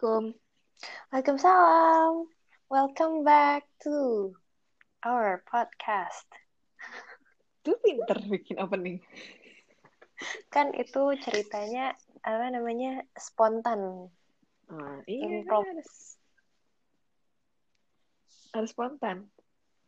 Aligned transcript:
Assalamualaikum. 0.00 0.32
Waalaikumsalam. 1.12 2.24
Welcome 2.72 3.20
back 3.20 3.68
to 3.84 4.32
our 5.04 5.44
podcast. 5.44 6.24
Lu 7.68 7.76
pinter 7.84 8.16
bikin 8.32 8.56
opening. 8.64 9.04
Kan 10.48 10.72
itu 10.72 11.04
ceritanya 11.20 11.92
apa 12.24 12.48
namanya 12.48 13.04
spontan. 13.12 14.08
Ah, 14.72 15.04
iya, 15.04 15.44
Improv. 15.44 15.68
harus 15.68 16.16
harus 18.56 18.72
spontan. 18.72 19.28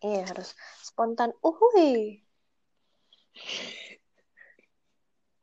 Iya 0.05 0.29
harus 0.29 0.52
spontan. 0.84 1.33
Uhui. 1.41 2.20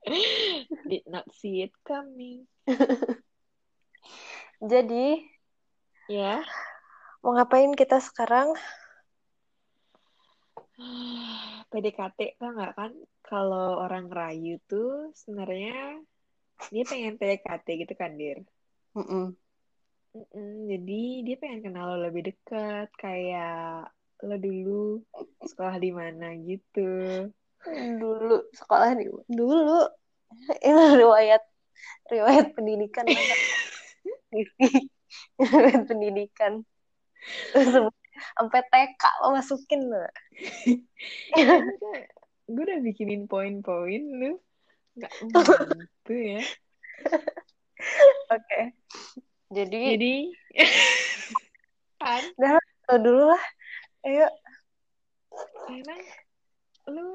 Did 0.94 1.10
not 1.10 1.26
see 1.34 1.66
it 1.66 1.74
coming. 1.82 2.46
Jadi 4.60 5.24
Ya. 6.12 6.44
mau 7.24 7.32
ngapain 7.32 7.72
kita 7.78 8.04
sekarang? 8.04 8.52
PDKT 11.72 12.36
tau 12.36 12.52
nggak 12.52 12.74
kan? 12.76 12.92
Kalau 13.24 13.80
orang 13.86 14.10
rayu 14.12 14.60
tuh 14.68 15.16
sebenarnya 15.16 16.02
dia 16.74 16.84
pengen 16.84 17.16
PDKT 17.16 17.68
gitu 17.88 17.94
kan, 17.96 18.18
Dir. 18.20 18.44
Mm-mm. 18.98 19.38
Mm-mm, 20.18 20.50
jadi 20.66 21.02
dia 21.22 21.36
pengen 21.38 21.70
kenal 21.70 21.94
lo 21.94 22.10
lebih 22.10 22.34
dekat, 22.34 22.90
kayak 22.98 23.94
lo 24.26 24.36
dulu 24.36 25.06
sekolah 25.46 25.78
di 25.78 25.92
mana 25.94 26.34
gitu. 26.42 27.30
Dulu 28.02 28.50
sekolah 28.52 28.98
di 28.98 29.06
dulu 29.30 29.80
ini 30.68 30.84
riwayat 31.00 31.44
riwayat 32.10 32.58
pendidikan 32.58 33.06
riwayat 34.34 35.84
pendidikan. 35.90 36.64
Sampai 38.36 38.62
TK 38.68 39.04
lo 39.24 39.28
masukin 39.36 39.82
lo. 39.88 40.04
gue 42.50 42.64
udah 42.66 42.82
bikinin 42.82 43.30
poin-poin 43.30 44.02
lu 44.02 44.42
nggak 44.98 45.14
gitu 45.78 46.14
ya 46.18 46.42
Oke. 48.30 48.62
Jadi 49.50 49.80
jadi 49.96 50.14
kan 52.04 52.24
lo 52.90 52.96
dulu 53.00 53.24
lah. 53.32 53.44
Ayo. 54.04 54.28
emang 55.70 56.02
lu 56.90 57.08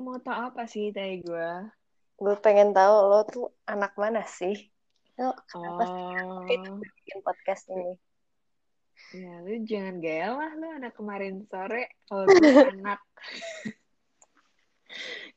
mau 0.00 0.16
tau 0.22 0.48
apa 0.52 0.64
sih 0.70 0.94
dari 0.94 1.20
gue 1.20 1.50
Gue 2.16 2.34
pengen 2.40 2.72
tahu 2.72 2.94
lo 3.12 3.20
tuh 3.28 3.46
anak 3.68 3.92
mana 4.00 4.24
sih? 4.24 4.56
Lo 5.16 5.32
kenapa 5.48 5.84
sih? 5.88 6.04
Oh. 6.60 6.76
bikin 6.76 7.18
podcast 7.24 7.64
ini? 7.72 7.96
ya 9.12 9.44
lu 9.44 9.60
jangan 9.68 10.00
gaya 10.00 10.32
lah 10.32 10.50
lu 10.56 10.66
anak 10.76 10.92
kemarin 10.96 11.44
sore. 11.48 11.88
Kalau 12.08 12.24
gue 12.28 12.36
anak 12.76 13.00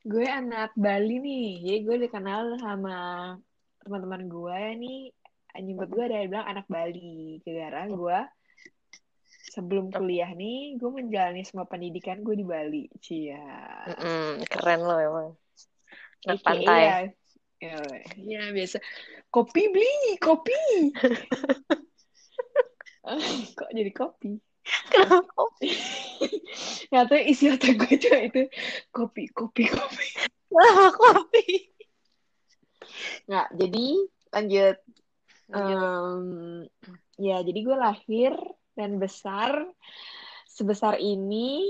gue 0.03 0.25
anak 0.27 0.71
Bali 0.75 1.15
nih. 1.23 1.49
Jadi 1.63 1.79
gue 1.87 1.95
dikenal 2.07 2.59
sama 2.59 2.97
teman-teman 3.83 4.27
gue 4.27 4.59
nih. 4.83 5.01
Nyebut 5.59 5.89
gue 5.91 6.05
dari 6.07 6.27
bilang 6.27 6.47
anak 6.47 6.67
Bali. 6.67 7.39
Gara 7.43 7.87
gue 7.87 8.19
sebelum 9.49 9.89
kuliah 9.89 10.29
nih 10.35 10.77
gue 10.77 10.89
menjalani 10.91 11.41
semua 11.47 11.67
pendidikan 11.67 12.19
gue 12.19 12.35
di 12.35 12.43
Bali. 12.43 12.83
Cia. 12.99 13.87
Mm-mm, 13.95 14.43
keren 14.43 14.81
lo 14.83 14.95
emang. 14.99 15.29
Anak 16.27 16.43
pantai. 16.43 16.83
ya 16.83 16.97
ya, 17.59 17.83
ya, 18.15 18.43
biasa 18.55 18.79
kopi 19.29 19.61
beli 19.71 20.17
kopi 20.19 20.59
kok 23.57 23.71
jadi 23.75 23.91
kopi 23.95 24.39
Kenapa? 24.89 25.43
Nggak 26.89 27.05
tahu 27.09 27.21
isi 27.25 27.45
otak 27.49 27.73
gue 27.77 27.95
tuh 27.97 28.19
itu 28.21 28.41
kopi, 28.93 29.29
kopi, 29.33 29.65
kopi. 29.69 30.07
Kenapa 30.49 30.87
kopi? 30.93 31.45
Nggak, 33.29 33.47
jadi 33.57 33.85
lanjut. 34.33 34.77
Lanjut. 35.49 35.77
Em, 35.77 36.23
ya, 37.17 37.37
jadi 37.41 37.59
gue 37.65 37.77
lahir 37.77 38.33
dan 38.77 39.01
besar 39.01 39.65
sebesar 40.49 41.01
ini 41.01 41.69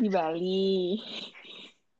di 0.00 0.08
Bali. 0.10 0.98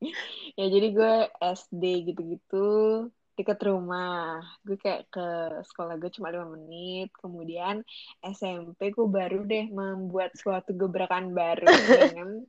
ya, 0.59 0.67
jadi 0.67 0.87
gue 0.91 1.15
SD 1.39 1.85
gitu-gitu 2.11 3.07
deket 3.41 3.59
rumah. 3.65 4.45
Gue 4.63 4.77
kayak 4.77 5.09
ke 5.09 5.29
sekolah 5.65 5.97
gue 5.97 6.13
cuma 6.13 6.31
lima 6.31 6.47
menit. 6.53 7.09
Kemudian 7.17 7.81
SMP 8.21 8.93
gue 8.93 9.09
baru 9.09 9.49
deh 9.49 9.73
membuat 9.73 10.37
suatu 10.37 10.77
gebrakan 10.77 11.33
baru 11.33 11.67
dengan 11.69 12.29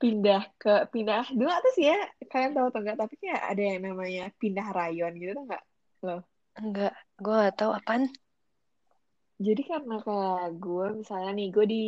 pindah 0.00 0.42
ke 0.60 0.90
pindah 0.92 1.32
dulu 1.32 1.48
sih 1.72 1.88
ya 1.88 1.96
kalian 2.28 2.52
tahu 2.52 2.68
atau 2.68 2.80
enggak 2.82 2.98
tapi 2.98 3.14
kayak 3.16 3.42
ada 3.46 3.62
yang 3.62 3.80
namanya 3.88 4.24
pindah 4.36 4.68
rayon 4.74 5.16
gitu 5.16 5.32
tuh 5.32 5.44
enggak 5.48 5.64
Enggak, 6.56 6.96
gue 7.20 7.36
gak 7.36 7.56
tahu 7.60 7.70
apaan. 7.76 8.08
jadi 9.36 9.62
karena 9.68 10.00
kayak 10.00 10.56
gue 10.56 10.86
misalnya 11.04 11.30
nih 11.36 11.48
gue 11.52 11.66
di 11.68 11.84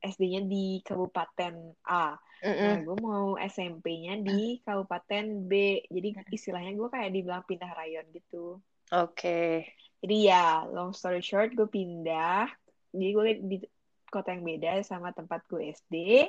SD-nya 0.00 0.44
di 0.44 0.84
Kabupaten 0.84 1.54
A 1.88 2.12
nah 2.40 2.48
Mm-mm. 2.80 2.88
gue 2.88 2.96
mau 3.04 3.36
SMP-nya 3.36 4.16
di 4.20 4.64
Kabupaten 4.64 5.24
B 5.44 5.84
jadi 5.92 6.24
istilahnya 6.32 6.72
gue 6.72 6.88
kayak 6.88 7.12
dibilang 7.12 7.44
pindah 7.44 7.68
rayon 7.76 8.08
gitu 8.16 8.56
Oke. 8.90 9.68
jadi 10.00 10.16
ya 10.24 10.46
long 10.72 10.96
story 10.96 11.20
short 11.20 11.52
gue 11.52 11.68
pindah 11.68 12.48
jadi 12.96 13.08
gue 13.12 13.24
di 13.44 13.56
kota 14.10 14.34
yang 14.34 14.42
beda 14.42 14.82
sama 14.82 15.12
tempat 15.12 15.44
gue 15.46 15.70
SD 15.70 16.26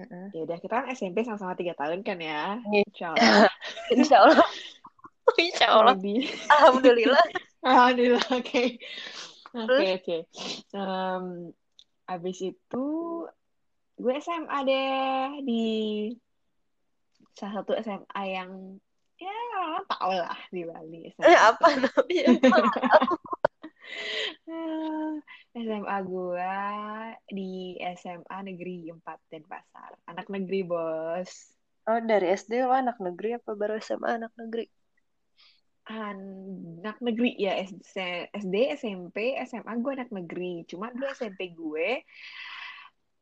Mm-mm. 0.00 0.32
ya 0.34 0.40
udah 0.48 0.58
kita 0.58 0.74
kan 0.82 0.86
SMP 0.90 1.22
sama-sama 1.22 1.54
tiga 1.54 1.76
tahun 1.76 2.00
kan 2.02 2.18
ya 2.18 2.58
Iya. 2.72 2.82
Insya 2.88 3.06
Allah. 3.14 3.50
Insya 3.94 4.16
Allah. 4.24 4.48
Insya 5.38 5.66
Allah. 5.70 5.94
Alhamdulillah. 6.50 7.26
Alhamdulillah, 7.68 8.24
oke. 8.32 8.64
Oke, 9.52 9.86
oke. 10.00 10.16
Abis 12.10 12.38
itu, 12.42 12.86
gue 14.00 14.14
SMA 14.24 14.58
deh 14.64 15.44
di 15.44 15.64
salah 17.36 17.60
satu 17.60 17.76
SMA 17.84 18.22
yang, 18.24 18.80
ya, 19.20 19.36
tau 19.86 20.10
lah 20.16 20.40
di 20.48 20.64
Bali. 20.64 21.12
SMA 21.12 21.28
Eh, 21.28 21.36
apa 21.36 21.68
namanya? 21.76 22.26
SMA 25.50 25.96
gue 26.06 26.54
di 27.28 27.76
SMA 28.00 28.36
Negeri 28.46 28.88
4 28.88 29.02
Denpasar. 29.28 29.98
Anak 30.08 30.32
negeri, 30.32 30.64
bos. 30.64 31.52
Oh, 31.84 32.00
dari 32.00 32.32
SD 32.32 32.64
lo 32.64 32.72
anak 32.72 32.96
negeri 33.02 33.36
apa 33.36 33.52
baru 33.52 33.76
SMA 33.82 34.16
anak 34.16 34.32
negeri? 34.38 34.64
anak 35.90 37.02
negeri 37.02 37.34
ya 37.34 37.58
SD, 37.66 38.30
SD, 38.30 38.54
SMP, 38.78 39.34
SMA 39.42 39.74
gue 39.82 39.92
anak 39.98 40.10
negeri. 40.14 40.62
Cuma 40.70 40.94
dulu 40.94 41.10
SMP 41.10 41.50
gue 41.50 42.06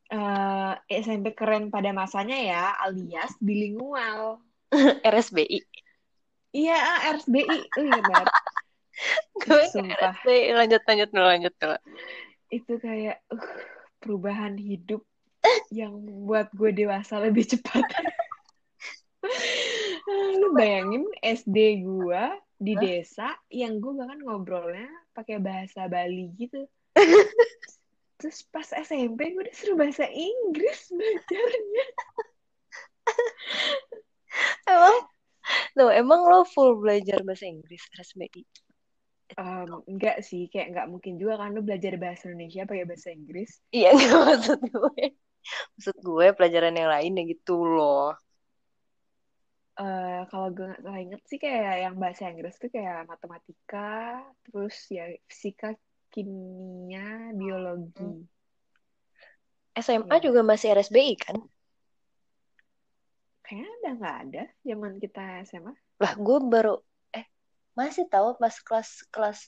eh 0.09 0.73
SMP 0.89 1.37
keren 1.37 1.69
pada 1.69 1.93
masanya 1.93 2.37
ya, 2.37 2.63
alias 2.81 3.37
bilingual. 3.41 4.41
RSBI. 5.05 5.61
Iya, 6.57 6.77
ah, 6.77 6.99
RSBI. 7.17 7.59
Lu 7.77 7.83
ingat 7.93 8.05
banget. 8.09 8.29
Gue. 9.45 9.65
RSBI. 9.85 10.57
Lanjut, 10.57 10.83
lanjut 10.89 11.09
dulu, 11.13 11.27
lanjut 11.29 11.55
dulu. 11.61 11.77
Itu 12.49 12.73
kayak 12.81 13.21
uh, 13.29 13.49
perubahan 14.01 14.57
hidup 14.57 15.05
yang 15.69 16.01
buat 16.25 16.49
gue 16.57 16.73
dewasa 16.73 17.21
lebih 17.21 17.45
cepat. 17.47 17.85
Lu 20.41 20.57
bayangin 20.57 21.05
SD 21.21 21.85
gue 21.85 22.23
di 22.59 22.75
desa 22.75 23.39
yang 23.53 23.79
gue 23.79 23.93
bahkan 23.95 24.19
ngobrolnya 24.25 24.89
pakai 25.15 25.39
bahasa 25.39 25.87
Bali 25.87 26.33
gitu. 26.41 26.65
Terus 28.19 28.43
pas 28.51 28.67
SMP 28.67 29.31
gue 29.31 29.45
disuruh 29.47 29.79
bahasa 29.79 30.05
Inggris 30.11 30.91
belajarnya. 30.91 31.87
Emang, 34.69 34.97
lo 35.81 35.89
emang 35.89 36.21
lo 36.29 36.45
full 36.45 36.77
belajar 36.77 37.25
bahasa 37.25 37.49
Inggris 37.49 37.81
RSBI? 37.97 38.45
Em, 39.39 39.71
enggak 39.89 40.25
sih, 40.25 40.49
kayak 40.49 40.75
enggak 40.75 40.87
mungkin 40.89 41.15
juga 41.21 41.41
kan 41.41 41.53
lu 41.57 41.61
belajar 41.65 41.95
bahasa 42.01 42.29
Indonesia 42.29 42.69
pakai 42.69 42.85
bahasa 42.85 43.09
Inggris. 43.13 43.51
Iya, 43.73 43.97
nggak 43.97 44.21
maksud 44.29 44.61
gue. 44.61 45.05
Maksud 45.79 45.97
gue 46.05 46.27
pelajaran 46.37 46.75
yang 46.77 46.91
lain 46.91 47.13
ya 47.17 47.25
gitu 47.29 47.57
loh. 47.65 48.13
Eh 49.79 50.21
kalau 50.27 50.51
gue 50.51 50.67
nggak 50.67 50.83
salah 50.83 51.01
inget 51.01 51.23
sih 51.31 51.39
kayak 51.39 51.75
yang 51.87 51.95
bahasa 52.03 52.27
Inggris 52.27 52.59
tuh 52.59 52.71
kayak 52.73 53.07
matematika, 53.07 54.21
terus 54.43 54.75
ya 54.91 55.07
fisika, 55.31 55.71
kimia, 56.19 57.07
biologi. 57.39 58.03
SMA 59.85 60.17
Iya. 60.17 60.25
juga 60.27 60.41
masih 60.51 60.69
RSBI 60.77 61.15
kan? 61.25 61.37
Kayaknya 63.45 63.71
udah 63.79 63.93
nggak 63.99 64.17
ada 64.25 64.43
zaman 64.69 64.93
kita 65.03 65.23
SMA. 65.49 65.73
Lah 66.03 66.13
gue 66.27 66.39
baru 66.53 66.75
eh 67.19 67.27
masih 67.79 68.05
tahu 68.15 68.29
pas 68.43 68.55
kelas 68.67 68.89
kelas 69.15 69.39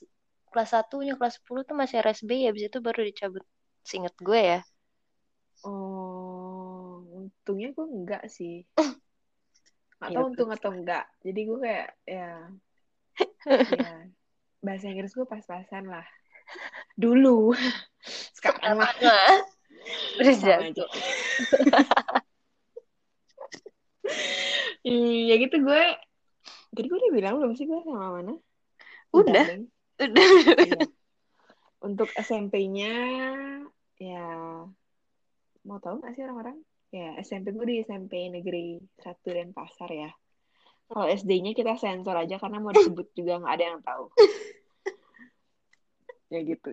kelas 0.51 0.69
1 0.75 0.95
nya 1.05 1.13
kelas 1.19 1.35
10 1.39 1.61
tuh 1.67 1.75
masih 1.81 1.95
RSBI 2.05 2.43
habis 2.49 2.63
itu 2.69 2.77
baru 2.87 2.99
dicabut 3.09 3.43
seinget 3.89 4.15
gue 4.27 4.39
ya 4.51 4.59
Oh, 5.65 7.01
untungnya 7.17 7.67
gue 7.75 7.85
enggak 7.95 8.23
sih. 8.37 8.53
Gak 10.01 10.09
Iya, 10.09 10.15
tau 10.17 10.25
untung 10.29 10.49
atau 10.55 10.69
enggak. 10.77 11.03
Jadi 11.25 11.39
gue 11.47 11.57
kayak, 11.65 11.87
ya, 12.09 12.27
ya 13.71 13.89
bahasa 14.65 14.85
Inggris 14.91 15.13
gue 15.17 15.27
pas-pasan 15.33 15.85
lah. 15.93 16.05
Dulu. 16.97 17.53
Sekarang 18.35 18.81
mah 18.81 18.91
udah 18.97 19.41
aja. 20.21 20.85
Iya 24.81 25.37
gitu 25.37 25.61
gue. 25.61 25.83
Tadi 26.73 26.85
gue 26.89 26.97
udah 26.97 27.13
bilang 27.13 27.37
belum 27.37 27.53
sih 27.53 27.69
gue 27.69 27.79
sama 27.85 28.17
mana? 28.17 28.33
Udah. 29.13 29.45
Udah 30.01 30.27
Iya. 30.57 30.89
Untuk 31.81 32.09
SMP-nya, 32.13 32.93
ya, 33.97 34.25
mau 35.65 35.77
tahu 35.81 36.01
gak 36.01 36.13
sih 36.17 36.25
orang-orang? 36.25 36.57
Ya, 36.93 37.17
SMP 37.21 37.53
gue 37.53 37.65
di 37.65 37.75
SMP 37.85 38.29
Negeri 38.29 38.81
1 39.01 39.29
Denpasar 39.29 39.89
ya. 39.89 40.11
Kalau 40.91 41.07
SD-nya 41.07 41.55
kita 41.55 41.79
sensor 41.79 42.19
aja 42.19 42.35
karena 42.35 42.59
mau 42.59 42.75
disebut 42.75 43.15
juga 43.15 43.39
nggak 43.39 43.53
ada 43.55 43.65
yang 43.65 43.79
tahu. 43.79 44.05
Ya 46.31 46.39
gitu. 46.41 46.71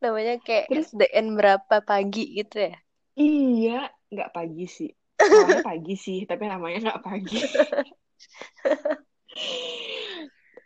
namanya 0.00 0.40
kayak 0.40 0.66
Terus- 0.66 0.90
SDN 0.90 1.36
berapa 1.36 1.76
pagi 1.80 2.24
gitu 2.34 2.58
ya 2.64 2.74
Iya, 3.14 3.86
nggak 4.10 4.34
pagi 4.34 4.66
sih. 4.66 4.90
Namanya 5.14 5.62
pagi 5.70 5.94
sih, 5.94 6.26
tapi 6.26 6.50
namanya 6.50 6.78
nggak 6.82 7.02
pagi. 7.06 7.38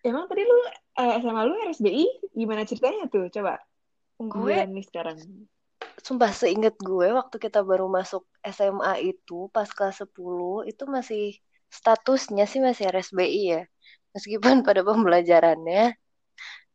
Emang 0.00 0.24
tadi 0.24 0.42
lu 0.42 0.56
eh, 0.96 1.14
SMA 1.20 1.42
lu 1.44 1.54
RSBI 1.68 2.04
gimana 2.32 2.64
ceritanya 2.64 3.04
tuh? 3.06 3.28
Coba. 3.28 3.60
gue 4.18 4.26
Gue 4.26 4.56
nih 4.64 4.82
sekarang. 4.82 5.18
sumpah 5.98 6.32
seinget 6.32 6.74
gue 6.78 7.12
waktu 7.12 7.36
kita 7.36 7.60
baru 7.60 7.86
masuk 7.86 8.24
SMA 8.42 8.98
itu 9.04 9.46
pas 9.52 9.68
kelas 9.68 10.00
10 10.00 10.64
itu 10.64 10.82
masih 10.86 11.36
statusnya 11.68 12.48
sih 12.48 12.58
masih 12.58 12.88
RSBI 12.88 13.42
ya 13.44 13.62
meskipun 14.10 14.40
pada 14.66 14.80
pembelajarannya 14.80 15.94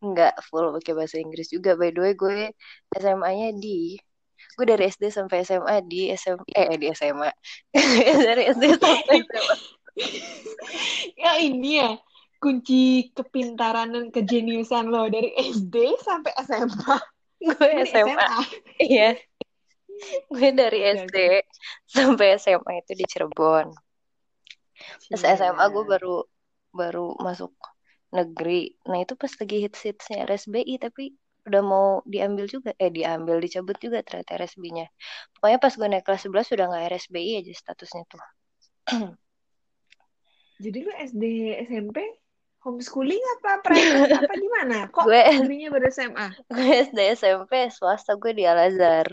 nggak 0.04 0.36
full 0.44 0.76
pakai 0.76 0.94
bahasa 0.94 1.16
Inggris 1.18 1.48
juga 1.48 1.80
by 1.80 1.96
the 1.96 2.02
way 2.04 2.14
gue 2.14 2.52
SMA-nya 3.00 3.56
di 3.56 3.96
gue 4.54 4.66
dari 4.68 4.92
SD 4.92 5.08
sampai 5.10 5.48
SMA 5.48 5.76
di 5.88 6.12
SM 6.12 6.38
eh 6.52 6.76
di 6.76 6.88
SMA 6.92 7.30
dari 8.28 8.44
SD 8.52 8.64
sampai 8.76 9.18
SMA 9.24 9.56
Ya 11.14 11.38
ini 11.38 11.78
ya, 11.78 12.02
kunci 12.42 13.14
kepintaran 13.14 13.94
dan 13.94 14.10
kejeniusan 14.10 14.90
lo 14.90 15.06
dari 15.06 15.30
SD 15.38 16.02
sampai 16.02 16.34
SMA. 16.42 16.98
gue 17.44 17.72
SMA 17.86 18.30
iya 18.82 19.14
gue 20.32 20.50
dari 20.50 20.80
SD 20.98 21.46
sampai 21.86 22.40
SMA 22.42 22.74
itu 22.82 22.92
di 22.98 23.06
Cirebon 23.06 23.70
Iya. 25.14 25.38
SMA 25.38 25.66
gue 25.72 25.84
baru 25.86 26.16
baru 26.74 27.16
masuk 27.22 27.54
negeri. 28.14 28.78
Nah 28.90 28.98
itu 29.04 29.14
pas 29.18 29.34
lagi 29.42 29.58
hits-hitsnya 29.66 30.18
RSBI 30.30 30.76
tapi 30.78 31.04
udah 31.44 31.62
mau 31.66 31.88
diambil 32.08 32.46
juga. 32.48 32.72
Eh 32.80 32.92
diambil, 32.94 33.38
dicabut 33.44 33.76
juga 33.82 34.00
ternyata 34.06 34.40
RSBI-nya. 34.40 34.88
Pokoknya 35.36 35.58
pas 35.60 35.74
gue 35.76 35.88
naik 35.92 36.06
kelas 36.08 36.22
11 36.30 36.54
udah 36.56 36.66
nggak 36.72 36.84
RSBI 36.96 37.32
aja 37.42 37.52
statusnya 37.52 38.04
tuh. 38.08 38.24
Jadi 40.64 40.78
lu 40.86 40.92
SD, 40.96 41.24
SMP, 41.68 41.98
homeschooling 42.64 43.20
apa 43.40 43.60
private 43.66 44.14
apa 44.24 44.34
gimana? 44.40 44.78
Kok 44.88 45.04
Gue 45.04 45.20
negerinya 45.20 45.68
baru 45.74 45.86
SMA? 45.92 46.28
gue 46.48 46.68
SD 46.88 47.00
SMP 47.20 47.52
swasta 47.74 48.16
gue 48.16 48.32
di 48.32 48.48
Al 48.48 48.60
Azhar. 48.72 49.08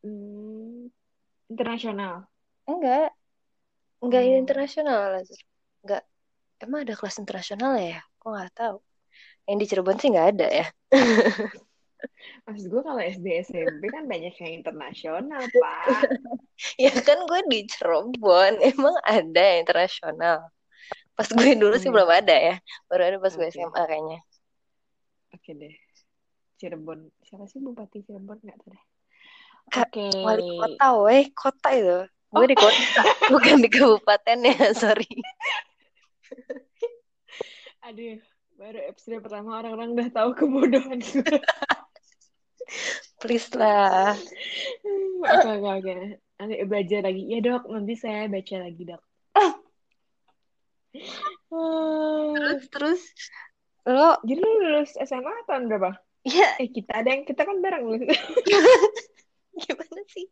Hmm, 0.00 0.88
internasional. 1.52 2.24
Enggak, 2.64 3.12
enggak 4.00 4.22
Oh. 4.24 4.38
internasional 4.40 4.96
Al 5.12 5.14
Azhar. 5.20 5.40
Enggak. 5.84 6.02
Emang 6.60 6.84
ada 6.84 6.92
kelas 6.92 7.16
internasional 7.16 7.80
ya? 7.80 8.04
Kok 8.20 8.28
nggak 8.28 8.52
tahu. 8.52 8.76
Yang 9.48 9.56
di 9.56 9.66
Cirebon 9.72 9.96
sih 9.96 10.08
nggak 10.12 10.28
ada 10.36 10.46
ya. 10.48 10.66
Maksud 12.44 12.66
gue 12.68 12.82
kalau 12.84 13.00
SD, 13.00 13.26
SMP 13.48 13.88
kan 13.88 14.04
banyak 14.04 14.32
yang 14.36 14.52
internasional, 14.60 15.40
Pak. 15.64 16.04
Ya 16.76 16.92
kan 16.92 17.24
gue 17.24 17.40
di 17.48 17.64
Cirebon, 17.64 18.60
emang 18.60 18.96
ada 19.08 19.40
yang 19.40 19.64
internasional. 19.64 20.52
Pas 21.16 21.28
gue 21.28 21.52
dulu 21.56 21.76
sih 21.80 21.88
Hmm. 21.88 21.96
belum 21.96 22.10
ada 22.12 22.36
ya, 22.36 22.56
baru 22.88 23.02
ada 23.08 23.16
pas 23.20 23.32
gue 23.32 23.48
Oke. 23.48 23.56
SMA 23.56 23.82
kayaknya. 23.88 24.18
Oke 25.32 25.50
deh. 25.56 25.74
Cirebon. 26.60 27.08
Siapa 27.24 27.48
sih 27.48 27.60
Bupati 27.60 28.04
Cirebon? 28.04 28.36
Nggak 28.44 28.56
tahu 28.60 28.68
deh. 28.76 28.84
Oke. 29.80 30.06
Wali 30.20 30.44
kota, 30.60 30.86
weh, 31.00 31.24
kota 31.32 31.68
itu. 31.72 31.98
Gue 32.30 32.46
di 32.46 32.56
kota, 32.56 33.02
bukan 33.32 33.56
di 33.64 33.68
kabupaten 33.72 34.38
ya, 34.44 34.70
sorry. 34.76 35.08
Aduh, 37.86 38.18
baru 38.60 38.78
episode 38.90 39.22
pertama 39.24 39.60
orang-orang 39.60 39.96
udah 39.96 40.08
tahu 40.12 40.30
kebodohan 40.36 41.00
gue. 41.00 41.38
Please 43.20 43.50
lah. 43.52 44.16
Oke, 45.20 45.48
oke, 45.52 45.68
oke. 45.84 45.94
Nanti 46.40 46.64
belajar 46.64 47.04
lagi. 47.04 47.28
Ya 47.28 47.44
dok, 47.44 47.68
nanti 47.68 47.92
saya 47.92 48.24
baca 48.24 48.56
lagi 48.56 48.82
dok. 48.88 49.02
Terus, 52.40 52.62
terus, 52.72 53.02
lo, 53.84 54.16
Jadi 54.24 54.40
lu 54.40 54.50
lulus 54.64 54.96
SMA 54.96 55.44
tahun 55.44 55.68
berapa? 55.70 55.92
ya 56.26 56.56
Eh 56.58 56.72
kita 56.72 57.04
ada 57.04 57.14
yang 57.14 57.28
kita 57.28 57.44
kan 57.44 57.60
bareng 57.60 57.84
lulus. 57.84 58.16
gimana 59.60 60.02
sih? 60.08 60.26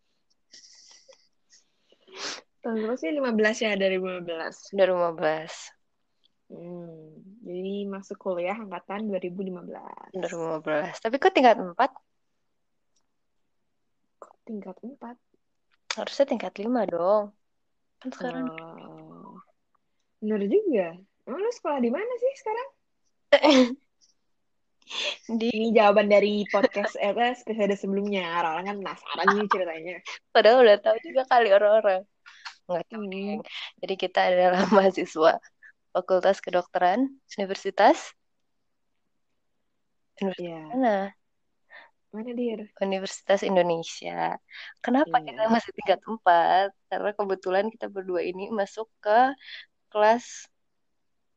tahun 2.64 2.76
berapa 2.80 2.96
sih? 2.96 3.10
15 3.12 3.64
ya 3.68 3.72
dari 3.76 3.96
15. 4.00 4.72
Udah 4.72 4.86
15, 5.14 5.77
Hmm, 6.48 7.20
jadi 7.44 7.84
masuk 7.84 8.16
kuliah 8.16 8.56
angkatan 8.56 9.04
2015. 9.04 10.16
udah 10.16 10.32
15. 10.64 10.96
Tapi 11.04 11.16
kok 11.20 11.32
tingkat 11.36 11.60
4? 11.60 11.76
Kok 14.16 14.34
tingkat 14.48 14.76
4? 14.80 15.16
Harusnya 16.00 16.24
tingkat 16.24 16.56
5 16.56 16.88
dong. 16.88 17.36
Kan 18.00 18.10
sekarang 18.16 18.48
Oh, 18.48 19.36
bener 20.24 20.48
juga. 20.48 20.96
Emang 21.28 21.44
lu 21.44 21.52
sekolah 21.52 21.78
di 21.84 21.90
mana 21.92 22.12
sih 22.16 22.32
sekarang? 22.40 22.68
di 25.28 25.52
Ini 25.52 25.76
jawaban 25.76 26.08
dari 26.08 26.48
podcast 26.48 26.96
eh, 26.96 27.12
apa, 27.12 27.36
episode 27.36 27.76
sebelumnya. 27.76 28.24
Orang-orang 28.40 28.64
kan 28.64 28.76
penasaran 28.80 29.26
nih 29.36 29.48
ceritanya. 29.52 29.96
padahal 30.34 30.64
udah 30.64 30.76
tahu 30.80 30.96
juga 31.04 31.22
kali 31.28 31.48
orang-orang. 31.52 32.02
Nggak 32.64 32.84
tahu 32.88 33.04
Hmm. 33.04 33.40
Jadi 33.84 33.94
kita 34.00 34.20
adalah 34.32 34.64
mahasiswa 34.76 35.32
Fakultas 35.94 36.38
Kedokteran 36.44 37.08
Universitas 37.38 38.14
Ya, 40.18 40.58
mana? 40.74 41.14
mana 42.10 42.30
dir? 42.34 42.66
Universitas 42.82 43.46
Indonesia. 43.46 44.34
Kenapa 44.82 45.22
Iya. 45.22 45.26
kita 45.30 45.42
masih 45.46 45.70
tingkat 45.78 46.00
4? 46.02 46.74
Karena 46.90 47.10
kebetulan 47.14 47.64
kita 47.70 47.86
berdua 47.86 48.26
ini 48.26 48.50
masuk 48.50 48.90
ke 48.98 49.30
kelas 49.94 50.50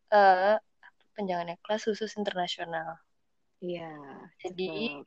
apa 0.09 0.57
penjangannya 1.13 1.61
kelas 1.61 1.85
khusus 1.85 2.09
internasional. 2.17 2.97
Iya. 3.61 3.93
Jadi 4.41 4.97
cakep. 4.97 5.05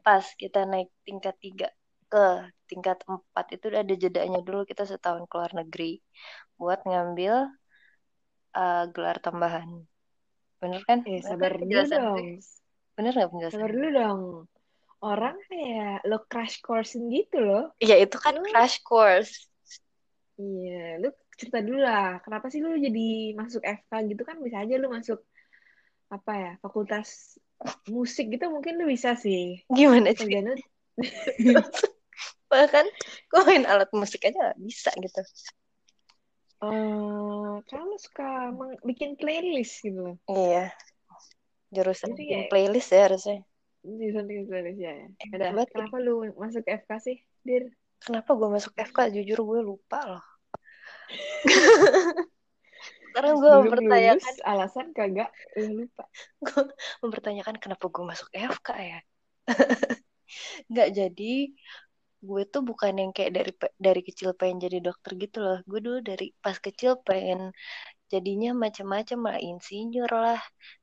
pas 0.00 0.24
kita 0.40 0.64
naik 0.64 0.88
tingkat 1.04 1.36
3 1.44 1.68
ke 2.08 2.26
tingkat 2.64 2.96
4 3.04 3.44
itu 3.52 3.66
ada 3.76 3.94
jedanya 3.94 4.40
dulu 4.40 4.64
kita 4.64 4.88
setahun 4.88 5.28
keluar 5.28 5.52
negeri 5.52 6.00
buat 6.56 6.80
ngambil 6.88 7.52
eh, 8.54 8.84
gelar 8.94 9.18
tambahan. 9.18 9.68
Bener 10.62 10.82
kan? 10.86 11.02
Eh, 11.04 11.20
Bener 11.20 11.26
sabar 11.26 11.52
kan 11.52 11.60
dulu 11.66 11.82
dong. 11.90 12.26
Bener 12.94 13.12
nggak 13.12 13.30
penjelasan 13.30 13.54
Sabar 13.58 13.70
dulu 13.74 13.88
dong. 13.92 14.20
Orang 15.04 15.36
kayak 15.52 16.00
lo 16.08 16.18
crash 16.24 16.64
course 16.64 16.96
gitu 16.96 17.36
loh. 17.42 17.64
Ya 17.82 18.00
itu 18.00 18.16
kan 18.16 18.40
Lu- 18.40 18.48
crash 18.48 18.80
course. 18.80 19.50
Iya, 20.34 20.98
lu 20.98 21.08
cerita 21.36 21.60
dulu 21.60 21.78
lah. 21.84 22.18
Kenapa 22.24 22.48
sih 22.50 22.58
lu 22.64 22.74
jadi 22.74 23.36
masuk 23.38 23.62
FK 23.62 23.92
gitu 24.10 24.22
kan 24.26 24.40
bisa 24.40 24.64
aja 24.64 24.74
lu 24.80 24.88
masuk 24.90 25.20
apa 26.10 26.32
ya, 26.34 26.52
fakultas 26.62 27.38
musik 27.90 28.30
gitu 28.30 28.50
mungkin 28.50 28.80
lu 28.80 28.88
bisa 28.90 29.14
sih. 29.14 29.62
Gimana 29.70 30.14
sih? 30.16 30.26
Bahkan 32.50 32.86
gue 33.30 33.40
main 33.46 33.64
alat 33.66 33.90
musik 33.94 34.22
aja 34.26 34.54
gak 34.54 34.58
bisa 34.62 34.90
gitu. 34.98 35.22
Eh 36.70 37.54
kalau 37.66 37.84
lu 37.90 37.98
suka 37.98 38.28
bikin 38.84 39.18
playlist 39.18 39.82
gitu 39.82 40.00
loh. 40.00 40.16
Iya. 40.30 40.70
Jurusan 41.74 42.14
Jadi 42.14 42.20
bikin 42.22 42.38
kayak- 42.46 42.50
playlist 42.54 42.90
ya 42.94 43.02
harusnya. 43.10 43.38
Jurusan 43.84 44.24
bikin 44.24 44.44
playlist 44.48 44.80
ya. 44.80 44.92
ya. 44.94 45.06
Udah, 45.34 45.48
Berarti- 45.52 45.72
kenapa 45.74 45.96
lu 46.00 46.14
masuk 46.38 46.64
FK 46.64 46.90
sih, 47.02 47.16
Dir? 47.42 47.68
Kenapa 48.00 48.30
gue 48.36 48.48
masuk 48.48 48.72
FK? 48.76 48.98
Jujur 49.12 49.38
gue 49.42 49.60
lupa 49.64 49.98
loh. 50.06 50.24
sekarang 53.14 53.38
gue 53.38 53.52
mempertanyakan 53.62 54.18
lulus, 54.34 54.42
alasan 54.42 54.86
kagak 54.90 55.30
eh, 55.54 55.70
lupa. 55.70 56.02
gue 56.42 56.62
mempertanyakan 56.98 57.62
kenapa 57.62 57.86
gue 57.86 58.02
masuk 58.02 58.26
FK 58.34 58.68
ya 58.74 59.00
nggak 60.74 60.88
jadi 60.90 61.34
gue 62.28 62.42
tuh 62.52 62.62
bukan 62.64 62.92
yang 63.00 63.10
kayak 63.16 63.32
dari 63.36 63.52
dari 63.86 64.00
kecil 64.08 64.30
pengen 64.38 64.58
jadi 64.64 64.78
dokter 64.86 65.12
gitu 65.22 65.38
loh. 65.44 65.58
Gue 65.68 65.80
dulu 65.84 65.98
dari 66.00 66.32
pas 66.44 66.56
kecil 66.66 66.92
pengen 67.04 67.52
jadinya 68.12 68.50
macam-macam 68.64 69.18
lah. 69.28 69.38
Insinyur 69.40 70.10
lah 70.10 70.40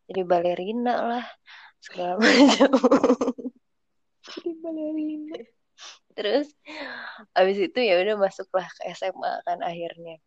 jadi 0.07 0.21
balerina 0.31 0.95
lah 1.09 1.25
segala 1.85 2.13
macam. 2.23 2.71
Jadi 4.31 4.51
balerina. 4.63 5.37
terus 6.11 6.51
abis 7.33 7.57
itu 7.71 7.79
ya 7.81 7.95
udah 8.03 8.15
masuklah 8.19 8.67
ke 8.77 8.81
SMA 8.93 9.31
kan 9.47 9.59
akhirnya. 9.65 10.21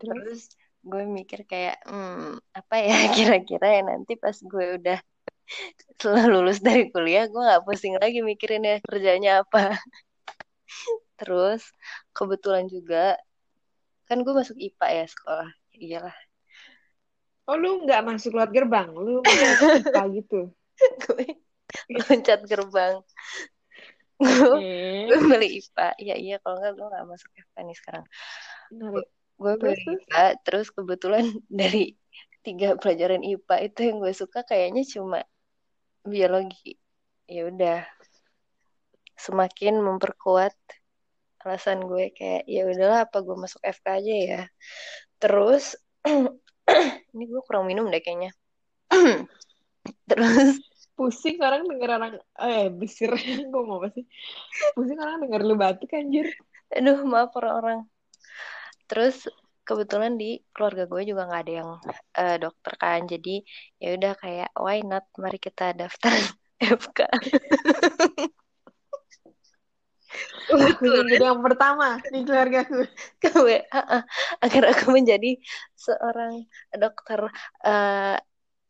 Terus? 0.00 0.16
Terus 0.16 0.42
gue 0.80 1.04
mikir 1.04 1.44
kayak 1.44 1.76
hmm, 1.84 2.40
apa 2.56 2.76
ya 2.80 2.96
kira-kira 3.16 3.66
ya 3.68 3.82
nanti 3.84 4.16
pas 4.16 4.36
gue 4.40 4.66
udah 4.80 4.98
setelah 6.00 6.24
lulus 6.30 6.62
dari 6.62 6.88
kuliah 6.88 7.26
gue 7.28 7.42
nggak 7.42 7.64
pusing 7.66 7.98
lagi 7.98 8.22
mikirin 8.24 8.64
ya 8.64 8.76
kerjanya 8.80 9.44
apa. 9.44 9.76
Terus 11.20 11.62
kebetulan 12.16 12.70
juga 12.70 13.18
kan 14.08 14.22
gue 14.24 14.34
masuk 14.34 14.56
IPA 14.56 14.86
ya 14.90 15.06
sekolah. 15.06 15.50
Iyalah. 15.76 16.16
Oh 17.50 17.58
lu 17.58 17.82
nggak 17.82 18.02
masuk 18.06 18.38
lewat 18.38 18.50
gerbang, 18.54 18.88
lu 18.94 19.20
masuk 19.26 19.82
IPA 19.84 20.02
gitu. 20.22 20.40
gue 20.80 21.26
loncat 22.08 22.40
gerbang. 22.48 22.94
Gue 24.20 25.18
beli 25.26 25.60
IPA 25.60 25.88
iya 26.00 26.16
iya 26.16 26.36
kalau 26.40 26.60
nggak 26.62 26.72
gue 26.78 26.86
nggak 26.86 27.06
masuk 27.08 27.30
FK 27.34 27.56
nih 27.66 27.76
sekarang. 27.76 28.04
Gue 29.40 29.52
beli? 29.56 29.76
IPA 29.76 30.24
terus? 30.46 30.68
Kebetulan 30.72 31.24
dari 31.60 31.96
tiga 32.40 32.76
pelajaran 32.80 33.20
IPA 33.20 33.56
itu 33.68 33.80
yang 33.84 33.96
gue 34.00 34.12
suka 34.16 34.40
kayaknya 34.48 34.84
cuma 34.88 35.20
biologi. 36.04 36.76
Ya 37.26 37.48
udah. 37.48 37.86
Semakin 39.20 39.80
memperkuat 39.84 40.56
alasan 41.40 41.88
gue 41.88 42.12
kayak 42.12 42.44
ya 42.44 42.68
udahlah 42.68 43.08
apa 43.08 43.24
gue 43.24 43.36
masuk 43.36 43.60
FK 43.64 43.86
aja 44.00 44.14
ya. 44.14 44.42
Terus 45.20 45.76
ini 47.16 47.24
gue 47.24 47.42
kurang 47.44 47.68
minum 47.68 47.88
deh 47.88 48.00
kayaknya. 48.00 48.32
Terus 50.10 50.60
Pusing 51.00 51.40
orang 51.40 51.64
denger 51.64 51.90
orang 51.96 52.12
eh 52.44 52.68
besir 52.68 53.08
gue 53.48 53.62
mau 53.64 53.80
apa 53.80 53.88
sih? 53.96 54.04
Pusing 54.76 55.00
orang 55.00 55.24
denger 55.24 55.40
lu 55.48 55.56
batuk 55.56 55.96
anjir. 55.96 56.28
aduh 56.76 57.00
maaf 57.08 57.32
orang-orang. 57.40 57.88
Terus 58.84 59.24
kebetulan 59.70 60.12
di 60.22 60.26
keluarga 60.54 60.82
gue 60.92 61.02
juga 61.10 61.22
nggak 61.28 61.42
ada 61.44 61.52
yang 61.60 61.70
eh, 62.20 62.36
dokter 62.42 62.72
kan. 62.82 63.00
Jadi 63.12 63.30
ya 63.82 63.88
udah 63.96 64.12
kayak 64.22 64.48
why 64.64 64.78
not? 64.90 65.04
Mari 65.22 65.38
kita 65.46 65.64
daftar 65.80 66.12
FK 66.80 66.98
jadi 71.10 71.24
yang 71.30 71.40
pertama 71.46 72.02
di 72.12 72.20
keluargaku. 72.26 72.82
gue 73.22 73.56
agar 74.44 74.62
aku 74.72 74.84
menjadi 74.96 75.38
seorang 75.78 76.32
dokter 76.74 77.20
eh 77.66 78.16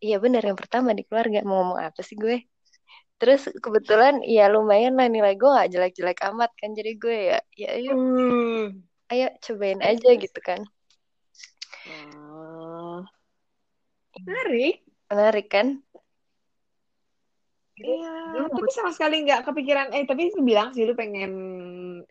iya 0.05 0.17
benar 0.25 0.43
yang 0.45 0.59
pertama 0.61 0.93
di 0.99 1.03
keluarga. 1.09 1.41
Mau 1.49 1.57
ngomong 1.61 1.81
apa 1.81 2.01
sih 2.05 2.17
gue? 2.21 2.37
Terus 3.21 3.49
kebetulan 3.65 4.15
ya 4.25 4.49
lumayan 4.53 4.97
lah 4.99 5.09
nilai 5.09 5.35
gue 5.41 5.49
nggak 5.49 5.71
jelek-jelek 5.73 6.19
amat 6.33 6.51
kan. 6.61 6.71
Jadi 6.79 6.91
gue 7.03 7.17
ya 7.31 7.39
ya 7.57 7.69
ayo 7.77 7.93
Hmm. 7.93 8.83
ayo 9.13 9.27
cobain 9.45 9.81
aja 9.91 10.09
gitu 10.23 10.39
kan 10.49 10.61
Oh. 11.89 13.01
Menarik. 14.21 14.85
menarik 15.11 15.49
kan 15.51 15.83
Iya, 17.81 18.45
tapi 18.53 18.69
sama 18.77 18.93
sekali 18.93 19.25
nggak 19.25 19.49
kepikiran. 19.49 19.89
Eh, 19.97 20.05
tapi 20.05 20.29
lu 20.37 20.45
bilang 20.45 20.69
sih 20.77 20.85
lu 20.85 20.93
pengen 20.93 21.33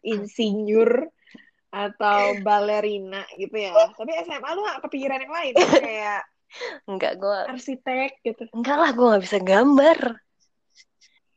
insinyur 0.01 1.05
atau 1.69 2.41
balerina 2.41 3.21
gitu 3.37 3.53
ya. 3.53 3.93
Tapi 3.93 4.17
SMA 4.25 4.49
lu 4.57 4.65
nggak 4.65 4.81
kepikiran 4.89 5.21
yang 5.21 5.33
lain, 5.33 5.53
kayak 5.85 6.25
enggak 6.89 7.21
gue 7.21 7.39
arsitek 7.53 8.11
gitu. 8.25 8.49
enggak 8.57 8.77
lah 8.81 8.89
gue 8.89 9.05
nggak 9.05 9.23
bisa 9.29 9.37
gambar 9.37 9.99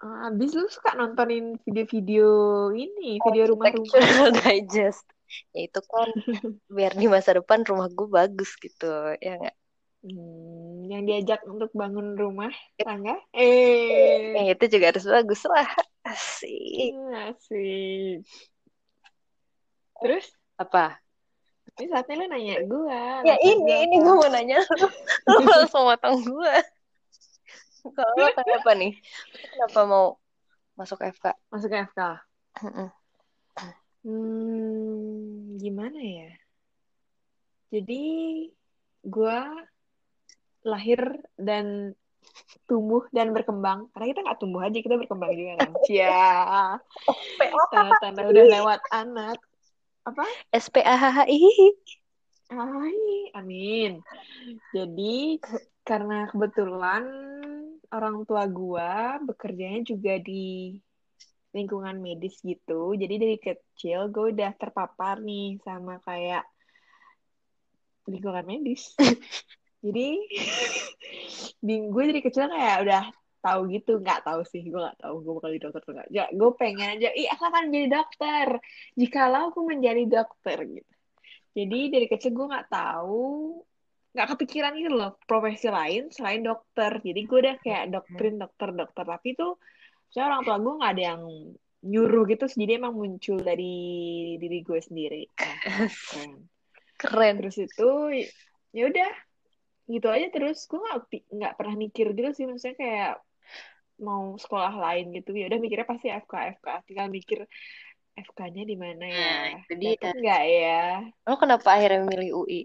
Ah, 0.03 0.35
Abis 0.35 0.51
lu 0.59 0.67
suka 0.67 0.99
nontonin 0.99 1.63
video-video 1.63 2.27
ini, 2.75 3.23
video 3.23 3.55
rumah-rumah. 3.55 4.35
Digest 4.43 5.07
ya 5.53 5.61
itu 5.69 5.81
kan 5.85 6.09
biar 6.77 6.93
di 6.97 7.07
masa 7.09 7.37
depan 7.39 7.65
rumah 7.65 7.89
gue 7.89 8.09
bagus 8.09 8.57
gitu 8.59 9.17
ya 9.19 9.39
nggak? 9.39 9.57
Hmm, 10.03 10.91
yang 10.91 11.07
diajak 11.07 11.47
untuk 11.47 11.71
bangun 11.79 12.19
rumah 12.19 12.51
tangga? 12.75 13.15
Eh, 13.31 14.35
eh, 14.35 14.51
itu 14.51 14.67
juga 14.67 14.91
harus 14.91 15.07
bagus 15.07 15.47
lah. 15.47 15.69
Asik. 16.03 16.91
Asik. 17.31 18.27
Terus, 20.03 20.27
apa? 20.59 20.99
Ini 21.79 21.87
saatnya 21.87 22.15
lu 22.19 22.27
nanya 22.27 22.57
gua. 22.67 23.23
ya 23.23 23.39
ini 23.39 23.63
gua 23.63 23.77
ini 23.79 23.97
apa. 23.97 24.05
gue 24.05 24.15
mau 24.19 24.31
nanya 24.35 24.57
lu. 24.59 24.89
Lu 25.39 25.47
langsung 25.47 25.87
motong 25.87 26.19
gue 26.27 26.55
kalau 27.91 28.15
lo 28.15 28.31
kenapa 28.31 28.71
nih? 28.79 28.93
Kenapa 29.51 29.81
mau 29.91 30.07
masuk 30.79 31.03
FK 31.03 31.35
Masuk 31.51 31.73
FK. 31.75 32.01
Hmm, 34.03 35.59
gimana 35.59 35.99
ya? 35.99 36.31
Jadi, 37.73 38.05
gua 39.07 39.47
lahir 40.63 41.01
dan 41.39 41.97
tumbuh 42.67 43.07
dan 43.11 43.35
berkembang. 43.35 43.91
Karena 43.95 44.07
kita 44.13 44.21
nggak 44.27 44.41
tumbuh 44.43 44.63
aja, 44.63 44.79
kita 44.79 44.95
berkembang 44.99 45.33
juga 45.35 45.53
kan. 45.63 45.71
Cia, 45.87 46.79
tanda-tanda 47.71 48.23
udah 48.29 48.47
lewat 48.61 48.81
anak. 48.91 49.39
Apa? 50.03 50.27
SPAHHI 50.51 51.41
amin. 53.33 54.01
Jadi, 54.75 55.41
karena 55.83 56.29
kebetulan 56.29 57.05
orang 57.93 58.25
tua 58.29 58.45
gua 58.49 59.21
bekerjanya 59.21 59.83
juga 59.85 60.17
di 60.21 60.77
lingkungan 61.53 62.01
medis 62.01 62.41
gitu. 62.41 62.97
Jadi 62.97 63.15
dari 63.21 63.37
kecil 63.37 64.09
gue 64.09 64.33
udah 64.33 64.53
terpapar 64.57 65.21
nih 65.21 65.61
sama 65.61 66.01
kayak 66.01 66.45
lingkungan 68.09 68.45
medis. 68.49 68.97
Jadi 69.85 70.09
di 71.67 71.75
gue 71.91 72.03
dari 72.09 72.21
kecil 72.23 72.49
kayak 72.49 72.77
udah 72.87 73.05
tahu 73.43 73.61
gitu, 73.75 73.99
nggak 73.99 74.23
tahu 74.23 74.47
sih, 74.47 74.63
gue 74.63 74.79
nggak 74.79 75.03
tahu 75.03 75.15
gue 75.19 75.33
bakal 75.35 75.51
jadi 75.51 75.63
dokter 75.67 75.81
atau 75.83 75.93
nggak. 75.99 76.09
Ya, 76.15 76.25
gue 76.31 76.51
pengen 76.55 76.89
aja, 76.95 77.11
ih 77.11 77.27
aku 77.27 77.43
akan 77.51 77.75
jadi 77.75 77.89
dokter. 77.91 78.49
Jikalau 78.95 79.51
aku 79.51 79.61
menjadi 79.67 80.07
dokter 80.07 80.63
gitu. 80.63 80.93
Jadi 81.53 81.81
dari 81.91 82.07
kecil 82.07 82.31
gue 82.33 82.47
nggak 82.47 82.71
tahu, 82.71 83.59
nggak 84.15 84.29
kepikiran 84.37 84.73
gitu 84.79 84.95
loh 84.95 85.19
profesi 85.27 85.67
lain 85.67 86.15
selain 86.15 86.47
dokter. 86.47 87.03
Jadi 87.03 87.21
gue 87.27 87.39
udah 87.43 87.57
kayak 87.59 87.85
doktrin 87.91 88.39
dokter 88.39 88.69
dokter, 88.71 89.05
tapi 89.05 89.29
tuh 89.35 89.59
saya 90.13 90.29
orang 90.29 90.43
tua 90.45 90.57
gue 90.61 90.75
nggak 90.77 90.93
ada 90.93 91.05
yang 91.17 91.23
nyuruh 91.83 92.25
gitu, 92.31 92.45
jadi 92.47 92.79
emang 92.79 92.95
muncul 92.95 93.43
dari 93.43 93.75
diri 94.39 94.63
gue 94.63 94.79
sendiri. 94.79 95.27
Nah, 95.35 95.57
keren. 95.91 96.31
keren. 97.01 97.35
Terus 97.43 97.57
itu 97.59 97.91
ya 98.71 98.83
udah 98.87 99.11
gitu 99.91 100.07
aja 100.13 100.29
terus. 100.31 100.69
Gue 100.71 100.79
nggak 100.79 100.99
nggak 101.33 101.55
pernah 101.59 101.75
mikir 101.75 102.07
gitu 102.15 102.31
sih 102.37 102.47
maksudnya 102.47 102.77
kayak 102.79 103.13
mau 103.99 104.39
sekolah 104.39 104.71
lain 104.79 105.11
gitu. 105.17 105.35
Ya 105.35 105.51
udah 105.51 105.59
mikirnya 105.59 105.89
pasti 105.89 106.07
FK 106.13 106.61
FK 106.61 106.69
tinggal 106.87 107.09
mikir 107.11 107.49
FK-nya 108.13 108.63
di 108.69 108.77
mana 108.79 109.05
ya. 109.09 109.33
Nah, 109.57 109.75
dia. 109.75 109.97
dapet 109.99 110.15
nggak 110.23 110.43
ya? 110.47 110.85
Lo 111.27 111.35
kenapa 111.41 111.69
akhirnya 111.75 112.05
milih 112.07 112.31
UI 112.47 112.61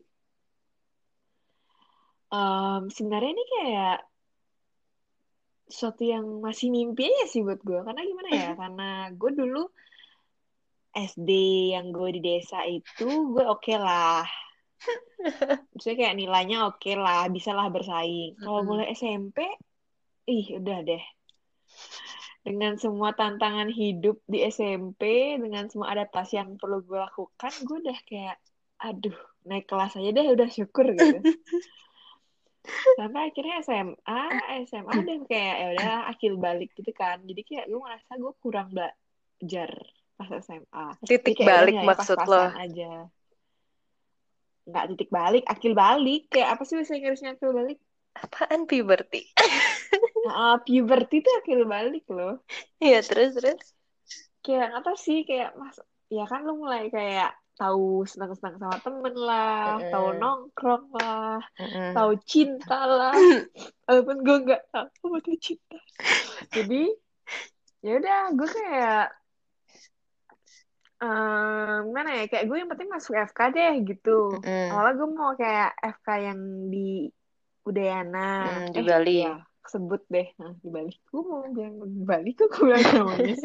Em, 2.28 2.92
sebenarnya 2.92 3.32
ini 3.32 3.46
kayak 3.56 3.98
sesuatu 5.68 6.04
yang 6.08 6.26
masih 6.40 6.72
mimpi 6.72 7.08
aja 7.08 7.26
sih 7.28 7.44
buat 7.44 7.60
gue 7.62 7.80
karena 7.84 8.02
gimana 8.04 8.30
ya 8.32 8.50
karena 8.62 8.90
gue 9.14 9.32
dulu 9.36 9.64
SD 10.98 11.30
yang 11.78 11.94
gue 11.94 12.10
di 12.18 12.22
desa 12.26 12.66
itu 12.66 13.08
gue 13.36 13.46
oke 13.46 13.76
lah. 13.78 14.26
Maksudnya 15.74 15.98
kayak 15.98 16.18
nilainya 16.18 16.58
oke 16.66 16.92
lah 16.98 17.30
bisa 17.30 17.54
lah 17.54 17.70
bersaing. 17.70 18.34
Kalau 18.42 18.66
Mm-mm. 18.66 18.70
mulai 18.70 18.88
SMP 18.98 19.46
ih 20.26 20.58
udah 20.58 20.82
deh. 20.82 21.04
Dengan 22.42 22.80
semua 22.82 23.14
tantangan 23.14 23.70
hidup 23.70 24.24
di 24.26 24.42
SMP 24.50 25.36
dengan 25.38 25.70
semua 25.70 25.94
adaptasi 25.94 26.42
yang 26.42 26.58
perlu 26.58 26.82
gue 26.82 26.98
lakukan 26.98 27.54
gue 27.62 27.78
udah 27.86 28.00
kayak 28.08 28.38
aduh 28.78 29.18
naik 29.46 29.66
kelas 29.66 29.98
aja 29.98 30.10
deh 30.14 30.28
udah 30.34 30.50
syukur 30.54 30.86
gitu 30.94 31.18
sampai 32.98 33.22
akhirnya 33.32 33.56
SMA 33.64 34.24
SMA 34.68 34.92
udah 34.92 35.18
kayak 35.32 35.56
ya 35.56 35.68
udah 35.78 35.94
akil 36.12 36.34
balik 36.40 36.72
gitu 36.76 36.92
kan. 36.94 37.22
Jadi 37.24 37.42
kayak 37.44 37.66
gue 37.72 37.80
ngerasa 37.80 38.12
gue 38.20 38.34
kurang 38.44 38.68
belajar 38.72 39.70
pas 40.18 40.30
SMA 40.42 40.86
titik 41.06 41.38
Jadi 41.38 41.48
balik 41.48 41.76
maksud 41.86 42.18
lo? 42.26 42.44
aja. 42.58 43.08
Nggak 44.68 44.86
titik 44.94 45.10
balik 45.10 45.44
akil 45.48 45.74
balik. 45.78 46.28
Kayak 46.28 46.58
apa 46.58 46.64
sih 46.68 46.76
bahasa 46.76 46.94
Inggrisnya 46.98 47.36
akil 47.38 47.52
balik? 47.56 47.80
Apaan 48.18 48.66
puberty? 48.66 49.22
nah, 50.28 50.58
puberty 50.60 51.22
itu 51.22 51.30
akil 51.38 51.62
balik 51.70 52.06
loh. 52.10 52.42
Iya, 52.82 53.06
terus 53.06 53.38
terus. 53.38 53.64
kayak 54.42 54.80
apa 54.80 54.96
sih 54.96 55.28
kayak 55.28 55.60
mas 55.60 55.76
ya 56.08 56.24
kan 56.24 56.48
lu 56.48 56.56
mulai 56.56 56.88
kayak 56.88 57.36
tahu 57.58 58.06
senang-senang 58.06 58.62
sama 58.62 58.78
temen 58.80 59.16
lah 59.18 59.82
Mm-mm. 59.82 59.90
tahu 59.90 60.08
nongkrong 60.16 60.86
lah 60.94 61.42
Mm-mm. 61.58 61.92
tahu 61.92 62.12
cinta 62.24 62.80
lah 62.86 63.18
walaupun 63.90 64.18
gue 64.22 64.38
nggak 64.46 64.62
tahu 64.70 64.86
apa 65.10 65.18
itu 65.20 65.32
cinta 65.42 65.78
jadi 66.54 66.84
ya 67.82 67.92
udah 67.98 68.20
gue 68.32 68.50
kayak 68.50 69.06
eh 70.98 71.76
gimana 71.86 72.10
ya 72.18 72.24
kayak 72.26 72.46
gue 72.46 72.58
yang 72.58 72.70
penting 72.74 72.90
masuk 72.90 73.14
FK 73.14 73.40
deh 73.54 73.74
gitu 73.86 74.34
Mm-mm. 74.34 74.70
awalnya 74.74 74.94
gue 74.98 75.10
mau 75.14 75.32
kayak 75.34 75.70
FK 75.98 76.08
yang 76.26 76.40
di 76.70 77.06
Udayana 77.62 78.30
Mm, 78.48 78.66
di 78.74 78.80
eh 78.80 78.84
Bali. 78.86 79.16
iya 79.22 79.34
sebut 79.62 80.02
deh 80.08 80.28
nah, 80.40 80.56
di 80.58 80.70
Bali 80.72 80.94
gue 80.96 81.22
mau 81.22 81.44
bilang 81.52 81.76
di 81.86 82.02
Bali 82.02 82.32
kok 82.34 82.50
gue 82.50 82.66
bilang 82.66 82.86
namanya 82.98 83.36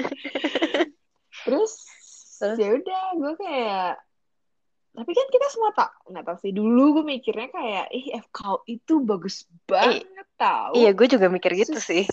terus 1.45 1.73
Terus? 2.45 2.57
ya 2.59 2.69
udah 2.73 3.05
gue 3.15 3.33
kayak 3.37 3.93
tapi 4.93 5.11
kan 5.11 5.27
kita 5.27 5.47
semua 5.49 5.71
tak 5.73 5.91
nggak 6.05 6.21
tahu 6.23 6.37
sih 6.39 6.53
dulu 6.53 7.01
gue 7.01 7.05
mikirnya 7.09 7.49
kayak 7.49 7.87
ih 7.91 8.13
FK 8.21 8.39
itu 8.69 8.95
bagus 9.01 9.37
banget 9.65 10.05
tau 10.35 10.75
Iya, 10.75 10.91
gue 10.91 11.07
juga 11.09 11.27
mikir 11.27 11.57
gitu 11.57 11.73
Sus- 11.75 11.89
sih. 11.89 12.05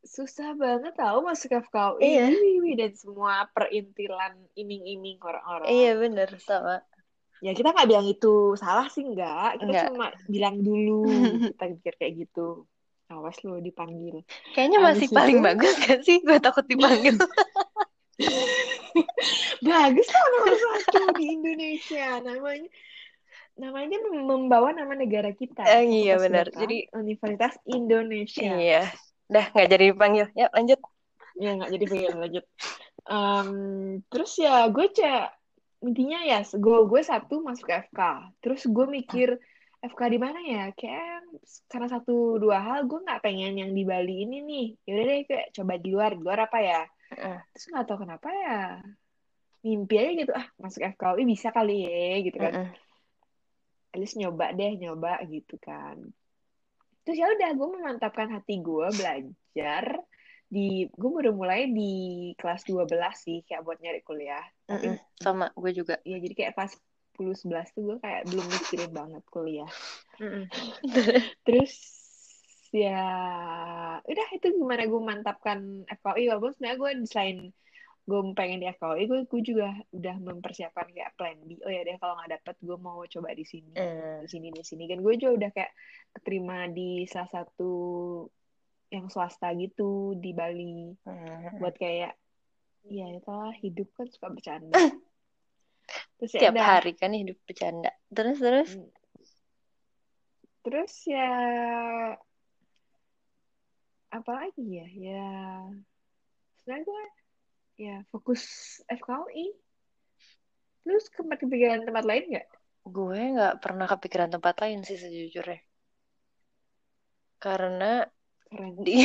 susah 0.00 0.54
banget 0.54 0.90
tau 0.92 1.20
masuk 1.20 1.52
FKUI 1.60 2.02
Iya. 2.02 2.26
Wih, 2.58 2.74
dan 2.74 2.92
semua 2.92 3.46
perintilan 3.48 4.34
iming-iming 4.54 5.20
orang-orang 5.20 5.68
Iya, 5.68 5.92
bener 5.96 6.28
sama. 6.38 6.82
ya 7.38 7.52
kita 7.52 7.70
nggak 7.70 7.86
bilang 7.86 8.06
itu 8.08 8.34
salah 8.54 8.88
sih 8.88 9.06
nggak 9.06 9.50
kita 9.54 9.68
Nggak. 9.68 9.84
cuma 9.86 10.06
bilang 10.26 10.58
dulu 10.58 11.06
kita 11.54 11.64
mikir 11.70 11.94
kayak 11.94 12.12
gitu 12.18 12.66
awas 13.06 13.38
lo 13.40 13.56
dipanggil 13.56 14.26
Kayaknya 14.50 14.78
Abis 14.80 14.86
masih 14.90 15.06
itu- 15.06 15.14
paling 15.14 15.38
bagus 15.40 15.74
kan 15.78 15.98
sih? 16.02 16.18
Gue 16.20 16.36
takut 16.38 16.66
dipanggil. 16.66 17.14
bagus 19.68 20.08
lah 20.10 20.24
nomor 20.34 20.54
satu 20.58 21.02
di 21.18 21.24
Indonesia. 21.38 22.18
Namanya 22.22 22.68
namanya 23.58 23.98
membawa 24.22 24.70
nama 24.70 24.94
negara 24.94 25.34
kita. 25.34 25.66
Eh, 25.66 26.06
iya, 26.06 26.14
benar. 26.18 26.50
Jadi- 26.50 26.90
Universitas 26.94 27.58
Indonesia. 27.66 28.54
Iya. 28.54 28.82
Dah, 29.28 29.46
nggak 29.52 29.68
jadi 29.68 29.84
dipanggil. 29.92 30.26
Ya, 30.34 30.48
lanjut. 30.54 30.80
ya 31.38 31.54
nggak 31.54 31.70
jadi 31.70 31.84
pengen 31.86 32.16
lanjut. 32.18 32.44
Em, 33.06 33.50
terus 34.10 34.34
ya 34.42 34.66
gue 34.74 34.90
cek 34.90 35.30
intinya 35.86 36.18
ya 36.26 36.42
gue 36.42 36.78
gue 36.90 37.02
satu 37.06 37.38
masuk 37.38 37.70
FK 37.70 38.34
terus 38.42 38.66
gue 38.66 38.86
mikir 38.90 39.38
FK 39.78 40.00
di 40.10 40.18
mana 40.18 40.42
ya? 40.42 40.74
Kayak 40.74 41.22
karena 41.70 41.86
satu 41.86 42.42
dua 42.42 42.58
hal 42.58 42.90
gue 42.90 42.98
nggak 42.98 43.22
pengen 43.22 43.54
yang 43.54 43.70
di 43.70 43.86
Bali 43.86 44.26
ini 44.26 44.42
nih. 44.42 44.66
Yaudah 44.90 45.04
deh 45.06 45.18
kayak 45.30 45.46
coba 45.54 45.72
di 45.78 45.88
luar. 45.94 46.10
Di 46.18 46.22
luar 46.26 46.38
apa 46.50 46.58
ya 46.58 46.82
Terus 47.54 47.64
nggak 47.72 47.84
tahu 47.88 47.98
kenapa 48.04 48.28
ya 48.30 48.82
mimpi 49.62 49.94
aja 49.98 50.12
gitu 50.14 50.32
ah 50.34 50.46
masuk 50.60 50.86
FKUI 50.94 51.26
bisa 51.26 51.50
kali 51.50 51.82
ya 51.82 52.16
gitu 52.22 52.38
kan 52.38 52.54
Heeh. 52.54 52.70
at 53.90 53.98
least 53.98 54.14
nyoba 54.14 54.54
deh 54.54 54.72
nyoba 54.78 55.18
gitu 55.26 55.58
kan 55.58 55.98
terus 57.02 57.18
ya 57.18 57.26
udah 57.26 57.50
gue 57.56 57.68
memantapkan 57.80 58.28
hati 58.30 58.60
gue 58.62 58.86
belajar 58.94 59.84
di 60.48 60.86
gue 60.88 61.10
baru 61.10 61.34
mulai 61.34 61.68
di 61.68 61.92
kelas 62.38 62.64
12 62.64 62.88
sih 63.18 63.38
kayak 63.44 63.64
buat 63.66 63.78
nyari 63.82 64.00
kuliah 64.00 64.44
tapi. 64.68 64.96
Sama, 65.20 65.48
gue 65.52 65.72
juga. 65.72 66.00
ya 66.04 66.16
jadi 66.20 66.34
kayak 66.36 66.54
pas 66.56 66.70
10 67.18 67.34
11 67.34 67.74
tuh 67.74 67.82
gue 67.82 67.96
kayak 67.98 68.30
belum 68.30 68.46
mikirin 68.46 68.92
banget 68.94 69.24
kuliah 69.28 69.70
terus 71.46 71.97
ya 72.70 73.00
udah 74.04 74.28
itu 74.32 74.46
gimana 74.52 74.84
gue 74.84 75.00
mantapkan 75.00 75.58
FKUI 75.88 76.28
walaupun 76.28 76.52
sebenarnya 76.52 76.76
gue 76.76 76.90
selain 77.06 77.38
gue 78.04 78.20
pengen 78.32 78.60
di 78.60 78.68
FKUI 78.68 79.04
gue 79.04 79.20
gue 79.24 79.42
juga 79.44 79.68
udah 79.92 80.16
mempersiapkan 80.16 80.88
kayak 80.88 81.12
plan 81.16 81.36
B 81.44 81.60
oh 81.60 81.68
ya 81.68 81.84
deh 81.84 81.96
kalau 81.96 82.16
nggak 82.16 82.40
dapet 82.40 82.56
gue 82.60 82.76
mau 82.76 83.04
coba 83.04 83.32
di 83.32 83.44
sini 83.44 83.72
Eh, 83.72 84.24
di 84.24 84.28
sini 84.28 84.48
di 84.48 84.64
sini 84.64 84.84
kan 84.84 85.00
gue 85.00 85.14
juga 85.16 85.32
udah 85.36 85.50
kayak 85.52 85.72
keterima 86.12 86.68
di 86.68 87.04
salah 87.04 87.28
satu 87.28 87.72
yang 88.88 89.08
swasta 89.08 89.52
gitu 89.52 90.16
di 90.16 90.32
Bali 90.32 90.88
heeh. 91.04 91.60
buat 91.60 91.76
kayak 91.76 92.16
ya 92.88 93.06
itulah 93.12 93.52
hidup 93.60 93.92
kan 93.92 94.08
suka 94.08 94.32
bercanda 94.32 94.72
terus 96.16 96.32
ya 96.32 96.48
Tiap 96.48 96.54
udah. 96.56 96.64
hari 96.66 96.92
kan 96.96 97.12
hidup 97.12 97.36
bercanda. 97.44 97.92
Terus, 98.08 98.36
terus. 98.40 98.70
Hmm. 98.76 98.88
terus 100.60 100.92
ya 101.04 101.28
apa 104.08 104.30
lagi 104.32 104.64
ya? 104.64 104.88
Ya 104.88 105.30
sebenarnya 106.60 106.84
gue 106.84 107.04
ya 107.78 107.96
fokus 108.10 108.42
FKUI 108.90 109.54
terus 110.82 111.04
tempat 111.12 111.38
kepikiran 111.44 111.84
tempat 111.84 112.04
lain 112.08 112.24
nggak? 112.32 112.48
Gue 112.88 113.20
nggak 113.36 113.60
pernah 113.60 113.84
kepikiran 113.84 114.32
tempat 114.32 114.54
lain 114.64 114.80
sih 114.84 114.96
sejujurnya. 114.96 115.60
Karena 117.38 118.02
keren. 118.48 118.74
di... 118.86 119.04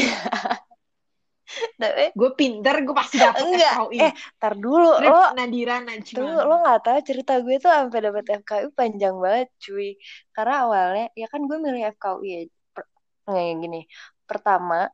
Tapi, 1.53 2.15
gue 2.15 2.29
pinter 2.39 2.81
gue 2.81 2.95
pasti 2.95 3.19
dapet 3.19 3.43
Enggak, 3.43 3.75
FKUI 3.75 3.99
eh, 3.99 4.13
tar 4.39 4.55
dulu. 4.55 4.95
Trip 4.97 5.11
Lo 5.11 5.21
Nadira 5.35 5.75
Tuh, 5.83 5.85
Najma 5.85 6.47
lo 6.47 6.55
nggak 6.63 6.81
tahu 6.81 6.99
cerita 7.03 7.33
gue 7.43 7.55
tuh 7.59 7.69
sampai 7.69 7.99
dapet 7.99 8.25
FKUI 8.41 8.67
panjang 8.73 9.15
banget 9.19 9.51
cuy. 9.59 9.99
Karena 10.31 10.55
awalnya 10.65 11.05
ya 11.13 11.27
kan 11.27 11.43
gue 11.45 11.57
milih 11.59 11.83
FKUI 11.99 12.27
ya 12.31 12.41
kayak 13.23 13.55
gini 13.63 13.81
pertama 14.25 14.89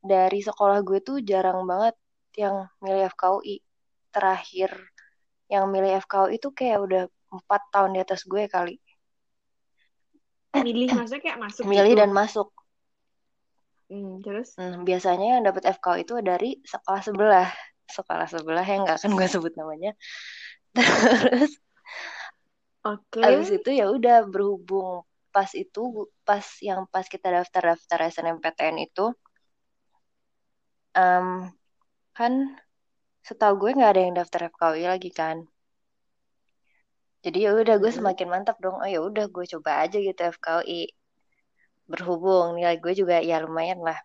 dari 0.00 0.40
sekolah 0.40 0.80
gue 0.80 0.98
tuh 1.04 1.20
jarang 1.20 1.62
banget 1.68 1.94
yang 2.38 2.66
milih 2.80 3.10
FKUI 3.12 3.60
terakhir 4.10 4.72
yang 5.50 5.66
milih 5.66 5.98
FKUI 6.06 6.38
itu 6.38 6.48
kayak 6.54 6.78
udah 6.78 7.02
empat 7.30 7.62
tahun 7.74 7.98
di 7.98 8.00
atas 8.00 8.22
gue 8.22 8.46
kali. 8.46 8.78
Milih 10.54 10.94
maksudnya 10.94 11.22
kayak 11.22 11.38
masuk 11.38 11.62
milih 11.66 11.94
gitu. 11.94 12.00
dan 12.00 12.10
masuk. 12.14 12.48
Hmm, 13.90 14.22
terus? 14.22 14.54
Hmm, 14.54 14.86
biasanya 14.86 15.38
yang 15.38 15.42
dapet 15.42 15.66
FKUI 15.66 16.06
itu 16.06 16.14
dari 16.22 16.62
sekolah 16.62 17.02
sebelah. 17.02 17.50
Sekolah 17.90 18.26
sebelah 18.30 18.62
yang 18.62 18.86
nggak 18.86 19.02
akan 19.02 19.12
gue 19.18 19.26
sebut 19.26 19.52
namanya. 19.58 19.98
Terus 20.78 21.58
oke. 22.86 23.18
Habis 23.18 23.50
itu 23.50 23.70
ya 23.74 23.90
udah 23.90 24.22
berhubung 24.30 25.02
pas 25.34 25.50
itu 25.64 25.80
pas 26.28 26.46
yang 26.68 26.80
pas 26.92 27.06
kita 27.14 27.28
daftar-daftar 27.36 27.98
SNMPTN 28.12 28.76
itu 28.86 29.04
em, 31.02 31.26
kan 32.18 32.32
setahu 33.28 33.54
gue 33.62 33.70
nggak 33.76 33.90
ada 33.92 34.02
yang 34.06 34.14
daftar 34.20 34.40
FKUI 34.52 34.84
lagi 34.92 35.10
kan. 35.20 35.36
Jadi 37.24 37.38
ya 37.44 37.50
udah 37.60 37.74
gue 37.82 37.90
Mhm. 37.92 37.98
semakin 37.98 38.28
mantap 38.34 38.56
dong. 38.64 38.76
Oh 38.82 38.88
ya 38.94 39.00
udah 39.08 39.24
gue 39.34 39.44
coba 39.52 39.70
aja 39.84 39.96
gitu 40.08 40.20
FKUI. 40.34 40.80
Berhubung 41.92 42.46
nilai 42.58 42.76
gue 42.84 42.92
juga 43.00 43.16
ya 43.30 43.36
lumayan 43.44 43.80
lah. 43.88 43.98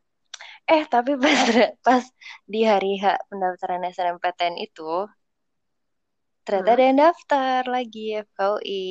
Eh 0.74 0.84
tapi 0.94 1.12
pas 1.24 1.40
pas 1.88 2.04
di 2.54 2.60
hari 2.72 2.90
H 3.04 3.06
pendaftaran 3.32 3.84
SNMPTN 3.96 4.56
itu 4.68 4.84
ternyata 6.46 6.70
Hah? 6.70 6.76
ada 6.78 6.84
yang 6.88 7.00
daftar 7.04 7.62
lagi 7.76 8.00
FKUI 8.28 8.84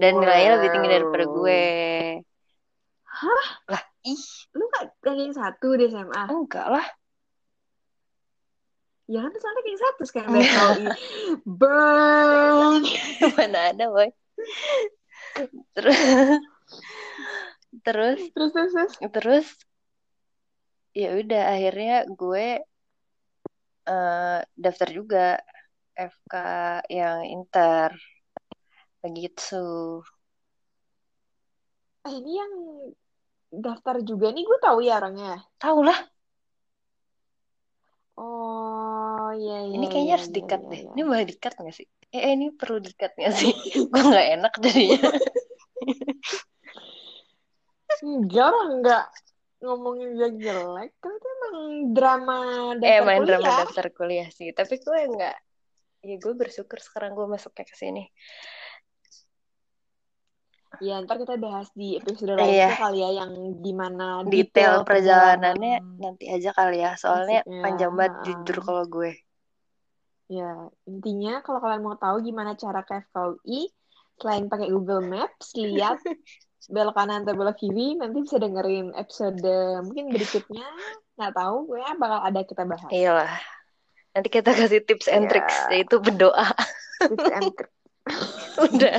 dan 0.00 0.12
nilainya 0.20 0.50
lebih 0.56 0.70
tinggi 0.74 0.88
daripada 0.94 1.24
Wow. 1.26 1.36
gue. 1.36 1.62
Hah? 3.20 3.46
Lah, 3.70 3.82
ih, 4.06 4.24
Lu 4.56 4.64
gak 4.74 4.84
ranking 5.06 5.32
satu 5.34 5.68
di 5.78 5.84
SMA? 5.92 6.24
enggak 6.32 6.66
lah. 6.74 6.86
Ya 9.10 9.18
kan 9.26 9.32
soalnya 9.34 9.58
ranking 9.58 9.80
satu 9.84 10.02
sekarang 10.06 10.32
FKUI. 10.46 10.86
Burn! 11.60 12.80
Mana 13.36 13.58
ada, 13.74 13.84
boy. 13.90 14.08
Terus 15.74 15.98
terus 17.86 18.20
Terus, 18.34 18.50
terus, 18.54 18.72
terus. 18.74 18.92
terus 19.14 19.46
ya 21.00 21.08
udah 21.20 21.42
akhirnya 21.54 21.94
gue 22.18 22.46
eh, 23.90 24.38
daftar 24.64 24.88
juga 24.98 25.18
FK 26.00 26.34
yang 26.88 27.18
inter 27.28 27.90
begitu. 29.04 29.56
Eh, 32.08 32.14
ini 32.16 32.32
yang 32.40 32.52
daftar 33.52 34.00
juga 34.00 34.32
nih 34.32 34.44
gue 34.48 34.58
tahu 34.64 34.78
ya 34.80 34.96
orangnya. 35.00 35.44
Tahu 35.60 35.80
lah, 35.84 35.98
Oh, 38.20 39.32
iya, 39.32 39.64
iya, 39.64 39.72
ini 39.80 39.86
kayaknya 39.88 40.04
iya, 40.04 40.16
harus 40.20 40.28
iya, 40.28 40.36
dikat 40.36 40.60
iya, 40.60 40.68
deh. 40.68 40.80
iya. 40.84 40.92
Ini 40.92 41.02
boleh 41.08 41.24
dikat 41.24 41.52
nggak 41.56 41.72
sih? 41.72 41.86
Eh, 42.12 42.20
eh, 42.20 42.32
ini 42.36 42.46
perlu 42.52 42.78
dikat 42.84 43.12
nggak 43.16 43.32
sih? 43.32 43.52
gue 43.92 44.02
nggak 44.04 44.28
enak 44.36 44.52
jadinya. 44.60 45.00
Enggak 48.00 48.44
orang 48.48 48.70
enggak 48.80 49.04
ngomongin 49.60 50.08
dia 50.16 50.28
jelek. 50.32 50.90
Kan 51.00 51.12
itu 51.16 51.26
emang 51.36 51.56
drama 51.96 52.36
eh, 52.80 52.80
daftar 52.80 53.04
main 53.08 53.22
drama 53.24 53.50
daftar 53.64 53.86
kuliah 53.92 54.28
sih. 54.32 54.52
Tapi 54.52 54.74
gue 54.80 54.98
nggak. 55.16 55.36
Ya 56.00 56.16
gue 56.16 56.32
bersyukur 56.32 56.80
sekarang 56.80 57.12
gue 57.12 57.26
masuknya 57.28 57.64
ke 57.68 57.76
sini. 57.76 58.08
Ya, 60.80 61.02
ntar 61.02 61.20
kita 61.20 61.36
bahas 61.36 61.68
di 61.76 61.98
episode 62.00 62.38
lainnya 62.40 62.72
Iya. 62.72 62.78
kali 62.78 62.98
ya 63.04 63.10
yang 63.20 63.30
gimana 63.60 64.22
Detail 64.24 64.86
perjalanannya 64.86 65.82
perjalanan 65.82 66.00
nanti 66.00 66.24
aja 66.30 66.50
kali 66.56 66.80
ya. 66.80 66.96
Soalnya 66.96 67.44
panjang 67.44 67.92
banget 67.92 68.14
Ha-ha. 68.16 68.24
jujur 68.24 68.58
kalau 68.64 68.84
gue. 68.88 69.12
Ya, 70.30 70.70
intinya 70.86 71.42
kalau 71.42 71.58
kalian 71.58 71.82
mau 71.82 71.98
tahu 71.98 72.22
gimana 72.22 72.54
cara 72.54 72.86
ke 72.86 73.02
FKUI, 73.10 73.66
selain 74.16 74.46
pakai 74.46 74.70
Google 74.70 75.04
Maps, 75.04 75.52
lihat 75.58 75.98
belok 76.72 76.94
kanan 76.94 77.26
atau 77.26 77.34
belok 77.34 77.58
kiri, 77.58 77.98
nanti 77.98 78.22
bisa 78.22 78.38
dengerin 78.38 78.94
episode 78.94 79.42
mungkin 79.84 80.08
berikutnya. 80.14 80.64
Nggak 81.18 81.34
tahu, 81.34 81.56
gue 81.66 81.82
bakal 81.98 82.20
ada 82.24 82.40
kita 82.46 82.62
bahas. 82.62 82.88
Iyalah. 82.94 83.59
Nanti 84.10 84.28
kita 84.28 84.50
kasih 84.50 84.82
tips 84.82 85.06
and 85.06 85.26
Ya. 85.26 85.30
tricks 85.30 85.56
yaitu 85.70 85.96
berdoa. 85.98 86.50
Tips 86.98 87.28
and 87.30 87.50
trick. 87.54 87.70
Udah. 88.66 88.98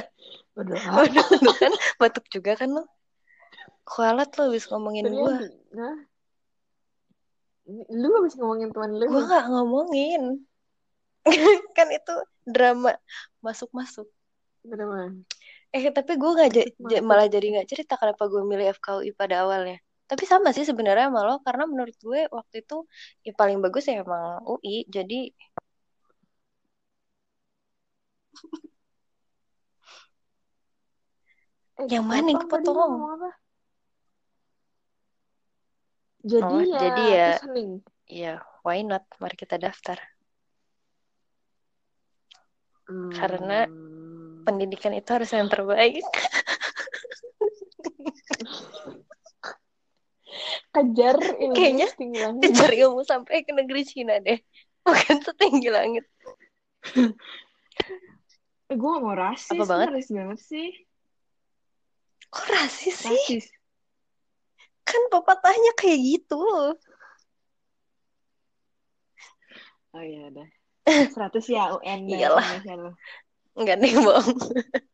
Berdoa. 0.55 0.89
Udah, 1.03 1.25
udah 1.31 1.55
kan 1.57 1.73
batuk 1.97 2.25
juga 2.27 2.55
kan 2.55 2.71
lo. 2.71 2.83
Kualat 3.83 4.31
lo 4.39 4.47
habis 4.47 4.67
ngomongin 4.67 5.09
gue. 5.09 5.33
Nah, 5.75 5.97
lu 7.91 8.07
habis 8.19 8.35
ngomongin 8.35 8.71
teman 8.71 8.91
lu. 8.95 9.05
Gue 9.07 9.23
gak 9.25 9.47
ngomongin. 9.47 10.23
kan 11.77 11.87
itu 11.91 12.13
drama 12.43 12.95
masuk-masuk. 13.39 14.07
Bener 14.63 15.11
Eh 15.71 15.87
tapi 15.89 16.19
gue 16.19 16.31
gak 16.35 16.49
ja- 16.51 16.67
Masuk, 16.67 16.87
ja- 16.87 16.99
masuk. 16.99 17.07
malah 17.07 17.27
jadi 17.27 17.45
gak 17.59 17.67
cerita 17.71 17.95
kenapa 17.95 18.27
gue 18.27 18.43
milih 18.43 18.71
FKUI 18.75 19.11
pada 19.15 19.43
awalnya. 19.43 19.79
Tapi 20.11 20.23
sama 20.31 20.49
sih 20.55 20.65
sebenarnya 20.69 21.05
sama 21.07 21.21
lo 21.27 21.33
karena 21.47 21.63
menurut 21.71 21.95
gue 22.03 22.19
waktu 22.37 22.55
itu 22.63 22.75
ya 23.25 23.31
paling 23.39 23.57
bagus 23.63 23.83
ya 23.89 23.93
emang 24.03 24.43
UI. 24.51 24.75
Jadi 24.95 25.15
Eh, 31.79 31.87
Yang 31.93 32.05
mana 32.11 32.27
yang 32.31 32.41
kepotong? 32.43 32.93
Jadi 36.21 36.53
Oh, 36.53 36.61
ya, 36.61 36.77
jadi 36.83 37.03
ya. 37.17 37.25
ya 38.21 38.33
why 38.67 38.79
not? 38.85 39.03
Mari 39.21 39.35
kita 39.39 39.55
daftar. 39.57 39.97
Karena 43.15 43.65
Hmm. 43.67 43.79
Pendidikan 44.41 44.89
itu 44.97 45.09
harus 45.13 45.29
yang 45.37 45.45
terbaik. 45.53 46.01
kejar 50.71 51.19
ilmu 51.19 51.55
Kayaknya 51.55 51.87
setinggi 51.91 52.19
langit. 52.23 52.41
Kejar 52.47 52.71
ilmu 52.71 53.01
sampai 53.03 53.43
ke 53.43 53.51
negeri 53.51 53.83
Cina 53.83 54.15
deh. 54.23 54.39
Bukan 54.87 55.17
setinggi 55.21 55.69
langit. 55.69 56.05
Eh, 58.71 58.75
gue 58.79 58.89
gak 58.89 59.03
mau 59.03 59.13
rasis, 59.13 59.51
Apa 59.51 59.67
banget? 59.67 59.87
rasis 59.91 60.11
banget 60.15 60.39
sih. 60.39 60.67
Kok 62.31 62.47
rasis 62.47 62.95
sih? 63.03 63.11
Rasis. 63.11 63.45
Kan 64.87 65.01
pepatahnya 65.11 65.75
kayak 65.75 65.99
gitu. 65.99 66.39
Oh 69.91 70.03
iya 70.03 70.31
udah. 70.31 70.47
100 71.19 71.45
ya 71.51 71.75
UN 71.77 72.07
Iyalah. 72.07 72.47
Enggak 73.59 73.77
nih, 73.83 73.91
bohong. 73.99 74.39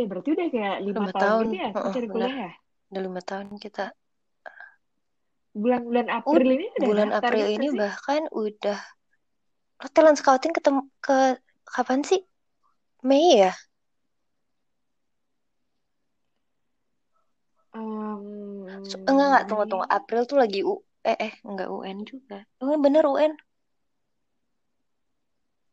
Eh 0.00 0.06
berarti 0.08 0.28
udah 0.32 0.46
kayak 0.48 0.76
lima 0.80 1.04
tahun, 1.12 1.20
tahun. 1.20 1.44
gitu 1.44 1.56
ya? 1.60 1.68
Heeh, 1.76 1.92
cari 1.92 2.06
kuliah 2.08 2.36
ya? 2.48 2.50
Udah 2.88 3.02
lima 3.04 3.20
tahun 3.20 3.48
kita. 3.60 3.84
Bulan-bulan 5.52 6.06
April 6.08 6.46
ini 6.56 6.66
udah 6.72 6.86
Bulan 6.88 7.08
April 7.12 7.44
gitu 7.44 7.52
ini 7.60 7.66
sih? 7.68 7.78
bahkan 7.80 8.22
udah. 8.32 8.80
Lo 9.80 9.88
talent 9.92 10.16
scouting 10.16 10.52
ketemu 10.56 10.80
ke 11.04 11.18
kapan 11.68 12.00
sih? 12.00 12.20
Mei 13.04 13.44
ya? 13.44 13.52
So- 18.88 19.04
enggak 19.04 19.26
enggak 19.28 19.44
tunggu 19.52 19.64
tunggu. 19.68 19.86
April 19.86 20.20
tuh 20.24 20.38
lagi 20.40 20.60
U 20.64 20.80
eh 21.04 21.16
eh 21.16 21.32
enggak 21.44 21.68
UN 21.68 21.98
juga. 22.08 22.38
Oh, 22.64 22.76
bener 22.80 23.04
UN. 23.04 23.32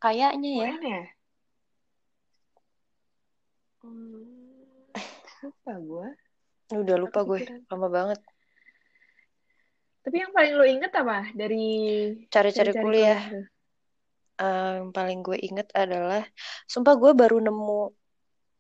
Kayaknya 0.04 0.50
ya. 0.62 0.68
UN 0.68 0.82
ya? 0.84 1.02
Hmm, 3.88 5.48
lupa 5.48 5.74
gue. 5.80 6.08
Udah 6.76 6.96
lupa 7.00 7.20
gue. 7.24 7.40
Lama 7.72 7.88
banget. 7.88 8.20
Tapi 10.04 10.16
yang 10.24 10.32
paling 10.36 10.54
lo 10.60 10.64
inget 10.68 10.92
apa 10.92 11.32
dari 11.32 11.66
Cari-cari 12.28 12.72
kuliah. 12.76 13.20
yang 14.38 14.92
paling 14.92 15.24
gue 15.24 15.40
inget 15.40 15.72
adalah, 15.72 16.22
sumpah 16.68 17.00
gue 17.00 17.12
baru 17.16 17.40
nemu 17.40 17.80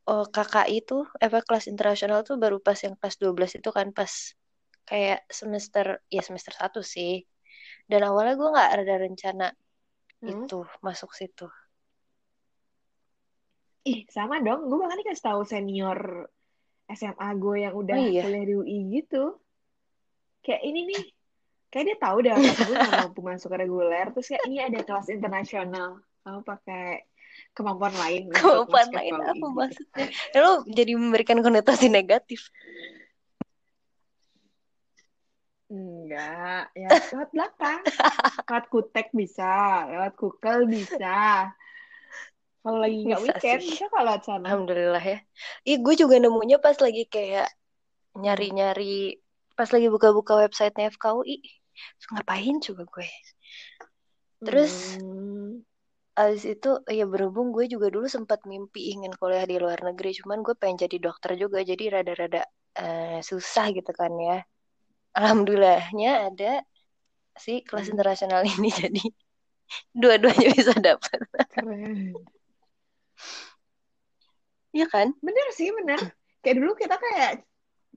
eh, 0.07 0.27
KKI 0.31 0.77
tuh, 0.87 1.03
apa 1.19 1.43
kelas 1.43 1.67
internasional 1.67 2.23
tuh 2.23 2.39
baru 2.39 2.63
pas 2.63 2.79
yang 2.79 2.95
kelas 2.95 3.19
12 3.19 3.51
itu 3.59 3.69
kan 3.69 3.91
pas 3.91 4.11
kayak 4.87 5.27
semester, 5.27 5.99
ya 6.07 6.23
semester 6.23 6.55
1 6.55 6.79
sih. 6.79 7.27
Dan 7.83 8.07
awalnya 8.07 8.39
gue 8.39 8.47
nggak 8.47 8.69
ada 8.79 8.95
rencana 9.03 9.47
Hmm? 10.17 10.33
itu 10.33 10.65
masuk 10.81 11.13
situ. 11.13 11.45
Ih, 13.87 14.03
sama 14.11 14.43
dong. 14.43 14.67
Gue 14.67 14.77
bahkan 14.83 14.99
dikasih 14.99 15.23
tahu 15.23 15.41
senior 15.47 16.27
SMA 16.91 17.29
gue 17.39 17.55
yang 17.63 17.75
udah 17.75 17.95
Oh 17.95 18.03
iya. 18.03 18.23
kuliah 18.27 18.43
di 18.43 18.53
UI 18.59 18.77
gitu. 18.99 19.39
Kayak 20.43 20.61
ini 20.67 20.81
nih. 20.91 21.03
Kayak 21.71 21.85
dia 21.87 21.97
tahu 21.99 22.17
dah 22.23 22.35
pas 22.35 22.57
gue 22.63 22.75
gak 22.75 22.95
mampu 23.07 23.19
masuk 23.23 23.49
ke 23.51 23.57
reguler. 23.63 24.05
Terus 24.11 24.27
kayak 24.27 24.43
ini 24.47 24.57
ada 24.59 24.79
kelas 24.83 25.07
internasional. 25.07 26.03
Kamu 26.27 26.43
pakai 26.43 27.07
kemampuan 27.55 27.95
lain 27.95 28.27
Kemampuan 28.33 28.87
lain 28.91 29.13
apa 29.15 29.35
gitu. 29.35 29.47
maksudnya? 29.55 30.07
Ya, 30.35 30.39
lo 30.43 30.51
jadi 30.67 30.91
memberikan 30.99 31.39
konotasi 31.39 31.87
negatif. 31.87 32.51
Enggak. 35.67 36.71
Ya 36.75 36.87
lewat 36.91 37.29
belakang. 37.35 37.81
Lewat 38.47 38.65
kutek 38.71 39.07
bisa. 39.11 39.83
Lewat 39.91 40.13
kukel 40.15 40.67
bisa. 40.71 41.51
Kalau 42.67 42.79
lagi 42.83 42.99
nggak 43.07 43.21
weekend, 43.23 43.61
sih. 43.63 43.71
bisa 43.71 43.85
kalau 43.95 44.11
sana. 44.27 44.43
Alhamdulillah 44.43 45.03
ya. 45.11 45.17
Ih, 45.63 45.77
gue 45.85 45.93
juga 45.95 46.15
nemunya 46.19 46.57
pas 46.59 46.75
lagi 46.85 47.07
kayak 47.07 47.47
nyari-nyari, 48.19 49.23
pas 49.55 49.69
lagi 49.71 49.87
buka-buka 49.95 50.33
websitenya 50.43 50.91
FKUI. 50.91 51.39
Terus 51.95 52.07
ngapain 52.11 52.55
coba 52.65 52.83
gue? 52.93 53.07
Terus 54.43 54.73
Hmm. 54.99 55.63
Abis 56.17 56.43
itu 56.49 56.69
ya 56.97 57.05
berhubung 57.13 57.47
gue 57.55 57.65
juga 57.73 57.87
dulu 57.93 58.07
sempat 58.09 58.39
mimpi 58.51 58.89
ingin 58.93 59.13
kuliah 59.21 59.45
di 59.45 59.55
luar 59.63 59.79
negeri, 59.87 60.09
cuman 60.19 60.41
gue 60.45 60.55
pengen 60.57 60.77
jadi 60.83 60.97
dokter 61.05 61.31
juga, 61.37 61.61
jadi 61.61 61.83
rada-rada 61.95 62.41
eh, 62.81 63.21
susah 63.29 63.65
gitu 63.77 63.91
kan 63.93 64.11
ya. 64.17 64.37
Alhamdulillahnya 65.19 66.09
ada 66.27 66.51
si 67.43 67.51
kelas 67.67 67.87
Hmm. 67.87 67.93
internasional 67.93 68.41
ini, 68.53 68.69
jadi 68.81 69.03
dua-duanya 70.01 70.47
bisa 70.57 70.73
dapat. 70.77 71.19
Keren. 71.53 72.27
Iya 74.77 74.85
kan? 74.93 75.07
Bener 75.25 75.47
sih, 75.57 75.69
bener. 75.77 75.99
Kayak 76.41 76.55
dulu 76.61 76.71
kita 76.81 76.95
kayak 77.05 77.31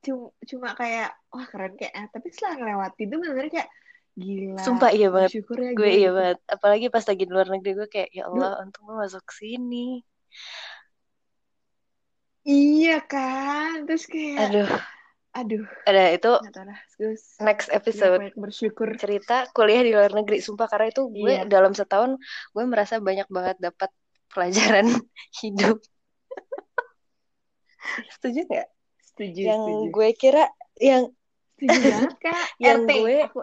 cuma, 0.05 0.27
cuma 0.51 0.69
kayak, 0.81 1.09
wah 1.33 1.47
keren 1.51 1.73
kayak, 1.81 1.93
ah, 1.99 2.07
tapi 2.15 2.27
setelah 2.33 2.55
ngelewati 2.59 3.03
itu 3.07 3.17
bener 3.21 3.47
kayak, 3.53 3.69
gila, 4.17 4.63
Sumpah 4.65 4.91
iya 4.97 5.09
banget. 5.15 5.31
bersyukur 5.31 5.59
ya 5.67 5.73
Gue 5.77 5.89
iya 6.01 6.09
gitu. 6.09 6.17
banget. 6.17 6.39
Apalagi 6.55 6.87
pas 6.95 7.05
lagi 7.09 7.23
di 7.29 7.33
luar 7.35 7.49
negeri 7.53 7.71
gue 7.79 7.89
kayak 7.95 8.11
ya 8.17 8.23
Allah, 8.29 8.51
untung 8.65 8.83
gue 8.89 8.97
masuk 9.05 9.25
sini. 9.41 10.01
iya 12.49 12.93
kan, 13.13 13.85
terus 13.87 14.05
kayak, 14.13 14.49
Aduh, 14.49 14.71
aduh, 15.37 15.65
ada 15.89 16.03
itu 16.17 16.31
terus 16.97 17.23
next 17.41 17.69
episode 17.79 18.21
bersyukur. 18.37 18.89
cerita 19.03 19.47
kuliah 19.57 19.83
di 19.87 19.93
luar 19.97 20.13
negeri. 20.19 20.37
Sumpah 20.47 20.67
karena 20.73 20.87
itu 20.93 21.03
gue 21.13 21.33
Iya, 21.33 21.45
dalam 21.49 21.73
setahun 21.77 22.11
gue 22.55 22.65
merasa 22.73 22.95
banyak 23.09 23.29
banget 23.37 23.57
dapat 23.61 23.91
pelajaran 24.33 24.87
hidup. 25.41 25.77
Setuju 28.15 28.41
nggak? 28.49 28.69
setuju, 29.05 29.41
Yang 29.43 29.61
setuju. 29.61 29.87
gue 29.95 30.09
kira 30.17 30.45
yang 30.81 31.03
Setuju 31.61 31.81
banget, 31.93 32.15
Kak. 32.25 32.47
yang 32.65 32.81
RT, 32.81 32.91
gue 32.97 33.15
aku 33.29 33.39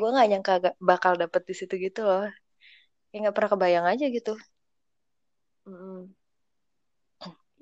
gue 0.00 0.08
nggak 0.12 0.28
nyangka 0.28 0.52
gak 0.60 0.74
bakal 0.76 1.12
dapet 1.16 1.42
di 1.48 1.54
situ 1.56 1.74
gitu 1.80 2.00
loh. 2.04 2.28
Kayak 3.08 3.20
nggak 3.28 3.34
pernah 3.36 3.50
kebayang 3.56 3.86
aja 3.88 4.04
gitu. 4.12 4.32
Mm-mm. 5.68 6.12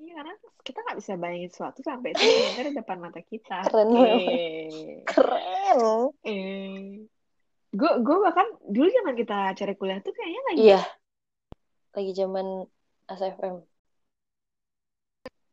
Iya, 0.01 0.11
karena 0.17 0.33
kita 0.65 0.77
nggak 0.81 0.97
bisa 0.97 1.13
bayangin 1.21 1.49
sesuatu 1.53 1.79
sampai 1.85 2.09
itu 2.17 2.25
benar 2.25 2.65
di 2.67 2.73
depan 2.75 2.97
mata 2.99 3.21
kita. 3.21 3.57
Keren. 3.69 3.89
Eh, 3.93 5.05
Keren. 5.07 5.79
eh. 6.25 7.07
Gue, 7.71 7.91
gue 8.03 8.17
bahkan 8.19 8.47
dulu 8.67 8.87
zaman 8.91 9.15
kita 9.15 9.55
cari 9.55 9.73
kuliah 9.79 9.99
tuh 10.03 10.11
kayaknya 10.11 10.41
lagi 10.51 10.59
Iya, 10.59 10.79
lagi 11.95 12.11
zaman 12.19 12.47
ASFM. 13.07 13.55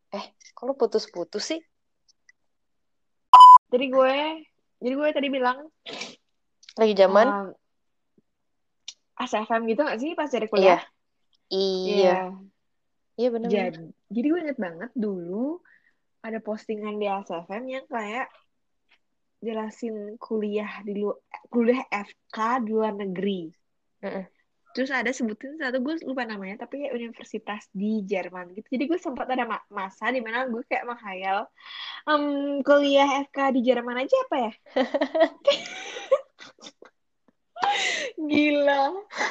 Eh, 0.09 0.25
kok 0.57 0.65
lu 0.65 0.73
putus-putus 0.73 1.45
sih? 1.45 1.61
Jadi 3.69 3.87
gue, 3.93 4.15
jadi 4.81 4.95
gue 4.97 5.09
tadi 5.13 5.29
bilang 5.29 5.69
Lagi 6.81 6.95
zaman? 6.97 7.27
um, 7.29 7.49
ASFM 9.21 9.69
gitu 9.69 9.85
gak 9.85 10.01
sih 10.01 10.17
pas 10.17 10.31
cari 10.31 10.49
Iya. 10.49 10.53
kuliah? 10.53 10.83
Iya. 11.53 11.93
Iya. 11.93 12.19
Iya 13.19 13.29
benar. 13.35 13.49
Jadi, 13.51 13.79
jadi 14.09 14.27
gue 14.31 14.41
inget 14.47 14.59
banget 14.63 14.91
dulu 14.95 15.59
ada 16.23 16.39
postingan 16.41 16.97
di 16.97 17.07
ASFM 17.11 17.65
yang 17.67 17.85
kayak 17.91 18.31
jelasin 19.39 20.19
kuliah 20.19 20.83
di 20.83 20.99
luar 20.99 21.19
kuliah 21.51 21.83
FK 21.91 22.65
di 22.67 22.71
luar 22.75 22.95
negeri. 22.95 23.51
Mm-mm. 24.03 24.25
Terus 24.79 24.95
ada 24.95 25.11
sebutin 25.11 25.59
satu 25.59 25.83
gue 25.83 25.99
lupa 26.07 26.23
namanya 26.23 26.63
tapi 26.63 26.87
kayak 26.87 26.95
universitas 26.95 27.67
di 27.75 28.07
Jerman 28.07 28.55
gitu. 28.55 28.79
Jadi 28.79 28.85
gue 28.87 28.95
sempat 28.95 29.27
ada 29.27 29.43
ma- 29.43 29.67
masa 29.69 30.07
di 30.09 30.23
mana 30.23 30.47
gue 30.47 30.63
kayak 30.63 30.87
menghayal 30.87 31.51
"Em, 32.07 32.23
kuliah 32.63 33.27
FK 33.27 33.59
di 33.59 33.67
Jerman 33.67 33.99
aja 33.99 34.15
apa 34.31 34.37
ya? 34.39 34.53
Gila. 38.19 38.83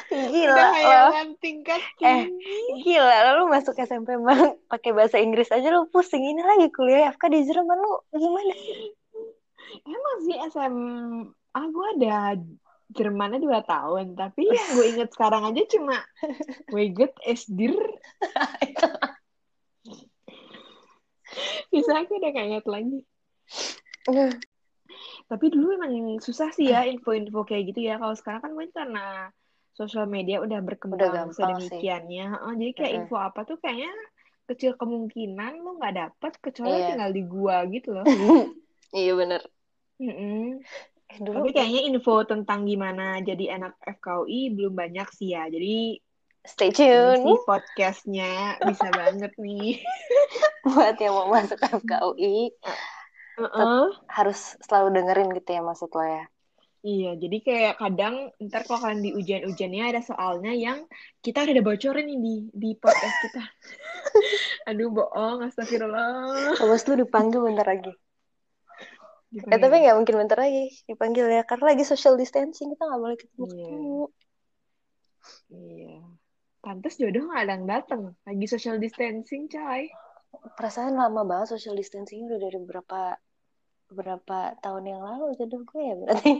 Gila 0.08 0.52
loh. 0.52 0.68
hayalan 0.76 1.28
tingkat 1.40 1.80
Eh. 1.98 2.28
tinggi. 2.28 2.60
Gila, 2.84 3.40
lu 3.40 3.48
masuk 3.48 3.72
SMP 3.74 4.16
bang 4.16 4.52
pakai 4.68 4.92
bahasa 4.92 5.16
Inggris 5.16 5.48
aja 5.48 5.68
lu 5.68 5.88
pusing 5.88 6.20
ini 6.22 6.44
lagi 6.44 6.68
kuliah 6.68 7.08
FK 7.08 7.24
di 7.28 7.40
Jerman 7.42 7.78
lu 7.78 7.92
gimana 8.12 8.52
sih? 8.52 8.92
Emang 9.84 10.16
sih 10.24 10.36
SMA 10.48 11.62
gue 11.66 11.86
ada 11.96 12.36
Jermannya 12.88 13.40
dua 13.44 13.60
tahun, 13.64 14.16
tapi 14.16 14.48
yang 14.48 14.68
gue 14.72 14.86
inget 14.96 15.10
sekarang 15.12 15.44
aja 15.44 15.62
cuma 15.68 16.00
Weget, 16.72 17.12
Esdir. 17.24 17.76
Bisa 21.68 21.92
aku 22.00 22.16
udah 22.16 22.30
gak 22.32 22.46
inget 22.48 22.66
lagi. 22.66 22.98
Tapi 25.28 25.46
dulu 25.52 25.76
emang 25.76 26.16
susah 26.24 26.48
sih 26.56 26.72
ya 26.72 26.88
info-info 26.88 27.44
kayak 27.44 27.76
gitu 27.76 27.84
ya. 27.84 28.00
Kalau 28.00 28.16
sekarang 28.16 28.40
kan 28.40 28.52
mungkin 28.56 28.72
karena 28.72 29.28
sosial 29.76 30.08
media 30.08 30.40
udah 30.40 30.58
Udah 30.58 30.64
berkembang 30.64 31.28
sih. 31.36 31.44
sedemikiannya. 31.44 32.24
Heeh, 32.32 32.52
jadi 32.56 32.72
kayak 32.72 32.92
info 33.04 33.16
apa 33.20 33.44
tuh 33.44 33.60
kayaknya 33.60 33.92
kecil 34.48 34.72
kemungkinan 34.80 35.60
lo 35.60 35.76
nggak 35.76 35.94
dapet 35.94 36.32
kecuali 36.40 36.80
Iya. 36.80 36.86
tinggal 36.88 37.10
di 37.12 37.22
gua 37.28 37.56
gitu 37.68 37.88
loh. 37.92 38.06
Iya 38.96 39.12
bener. 39.20 39.44
Mm-mm. 40.00 40.64
Eh, 41.08 41.18
dulu 41.24 41.40
Tapi 41.40 41.50
kayaknya 41.56 41.80
info 41.88 42.20
tentang 42.28 42.68
gimana 42.68 43.24
jadi 43.24 43.56
anak 43.56 43.80
FKUI 43.80 44.52
belum 44.52 44.76
banyak 44.76 45.08
sih 45.16 45.32
ya. 45.32 45.48
Jadi 45.48 45.96
stay 46.44 46.72
tune 46.72 47.16
sih 47.20 47.36
podcastnya 47.48 48.60
bisa 48.64 48.88
banget 48.98 49.32
nih. 49.40 49.80
buat 50.68 50.96
yang 51.00 51.14
mau 51.16 51.28
masuk 51.32 51.56
FKUI 51.60 52.52
Heeh. 53.38 53.84
harus 54.10 54.58
selalu 54.66 54.98
dengerin 54.98 55.32
gitu 55.32 55.50
ya 55.56 55.62
maksud 55.64 55.90
lo 55.94 56.04
ya. 56.04 56.24
Iya, 56.78 57.18
jadi 57.18 57.36
kayak 57.42 57.74
kadang 57.82 58.30
ntar 58.38 58.62
kalau 58.62 58.78
kalian 58.86 59.02
di 59.02 59.10
ujian-ujiannya 59.10 59.84
ada 59.90 59.98
soalnya 59.98 60.54
yang 60.54 60.86
kita 61.26 61.42
udah 61.42 61.64
bocorin 61.66 62.06
nih 62.06 62.18
di 62.22 62.34
di 62.54 62.70
podcast 62.78 63.16
kita. 63.18 63.42
Aduh, 64.70 64.94
bohong, 64.94 65.42
astagfirullah. 65.42 66.54
Terus 66.54 66.82
lu 66.86 66.94
dipanggil 67.02 67.42
bentar 67.42 67.66
lagi. 67.66 67.90
Eh 69.28 69.44
Dipanggil. 69.44 69.60
tapi 69.60 69.76
nggak 69.84 69.96
mungkin 70.00 70.16
bentar 70.24 70.38
lagi 70.40 70.64
dipanggil 70.88 71.26
ya 71.28 71.42
karena 71.44 71.76
lagi 71.76 71.84
social 71.84 72.16
distancing 72.16 72.72
kita 72.72 72.80
nggak 72.80 73.00
boleh 73.00 73.16
ketemu 73.16 73.44
Iya. 73.44 73.52
ketemu. 73.52 74.02
Iya. 75.52 75.96
Pantes 76.58 76.94
jodoh 76.96 77.22
nggak 77.28 77.42
ada 77.44 77.52
yang 77.52 77.66
dateng. 77.68 78.02
Lagi 78.24 78.46
social 78.48 78.76
distancing, 78.80 79.46
coy. 79.46 79.92
Perasaan 80.56 80.96
lama 80.96 81.24
banget 81.24 81.52
social 81.52 81.76
distancing 81.76 82.24
udah 82.24 82.40
dari 82.40 82.58
berapa 82.58 83.00
berapa 83.88 84.38
tahun 84.60 84.84
yang 84.84 85.00
lalu 85.00 85.36
jodoh 85.36 85.60
gue 85.64 85.82
ya 85.82 85.94
berarti. 85.96 86.32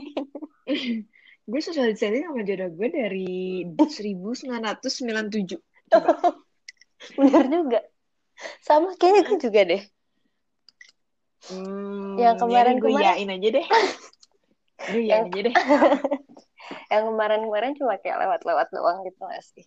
gue 1.49 1.59
social 1.61 1.89
distancing 1.89 2.25
sama 2.25 2.41
jodoh 2.41 2.69
gue 2.69 2.87
dari 2.89 3.29
1997. 3.77 5.61
Coba. 5.89 6.09
Bener 7.17 7.45
juga. 7.47 7.79
Sama 8.61 8.97
kayaknya 8.97 9.21
gue 9.29 9.37
juga 9.39 9.61
deh. 9.65 9.83
Hmm, 11.47 12.19
Yang 12.19 12.35
ya 12.35 12.41
kemarin- 12.43 12.77
gue 12.77 12.89
kemarin- 12.91 13.07
yain 13.15 13.29
aja 13.31 13.49
deh. 13.55 13.65
Gue 14.85 15.01
yain 15.07 15.07
Yang- 15.07 15.25
aja 15.31 15.39
deh. 15.47 15.55
Yang 16.91 17.03
kemarin-kemarin 17.07 17.71
cuma 17.79 17.95
kayak 17.97 18.17
lewat-lewat 18.19 18.67
doang 18.69 19.01
gitu 19.07 19.19
gak 19.23 19.41
sih? 19.41 19.65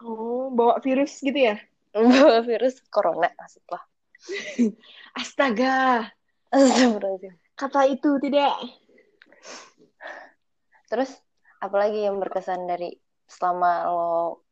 Oh, 0.00 0.48
bawa 0.48 0.78
virus 0.80 1.18
gitu 1.20 1.36
ya? 1.36 1.56
Bawa 1.92 2.40
virus 2.40 2.78
corona 2.88 3.28
maksud 3.34 3.60
lo. 3.68 3.80
Astaga, 5.20 6.06
Astagfirullahaladzim. 6.48 7.34
kata 7.58 7.80
itu 7.90 8.10
tidak. 8.22 8.54
Terus 10.88 11.10
apalagi 11.58 12.06
yang 12.06 12.16
berkesan 12.18 12.64
dari 12.64 12.94
selama 13.26 13.86
lo 13.90 14.42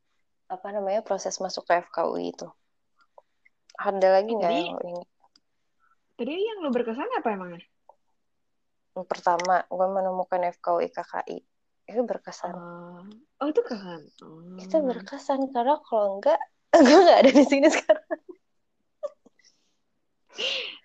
apa 0.48 0.68
namanya 0.72 1.00
proses 1.02 1.36
masuk 1.38 1.64
ke 1.64 1.80
FKUI 1.80 2.32
itu? 2.32 2.48
Ada 3.78 4.20
lagi 4.20 4.30
nggak 4.34 4.52
yang 4.52 4.74
lo 4.74 4.82
ingat? 4.84 5.08
Tadi 6.18 6.34
yang 6.34 6.66
lo 6.66 6.74
berkesan 6.74 7.06
apa 7.14 7.28
emangnya? 7.30 7.62
Pertama, 9.06 9.62
gue 9.70 9.86
menemukan 9.86 10.42
FKUI 10.58 10.90
KKI. 10.90 11.38
Itu 11.86 12.02
berkesan. 12.02 12.50
Oh, 12.58 13.06
oh 13.38 13.46
itu 13.46 13.62
kan. 13.62 14.02
Oh. 14.26 14.58
Itu 14.58 14.82
berkesan 14.82 15.46
karena 15.54 15.78
kalau 15.86 16.18
enggak, 16.18 16.42
gue 16.74 16.98
nggak 17.06 17.18
ada 17.22 17.30
di 17.30 17.44
sini 17.46 17.70
sekarang. 17.70 18.18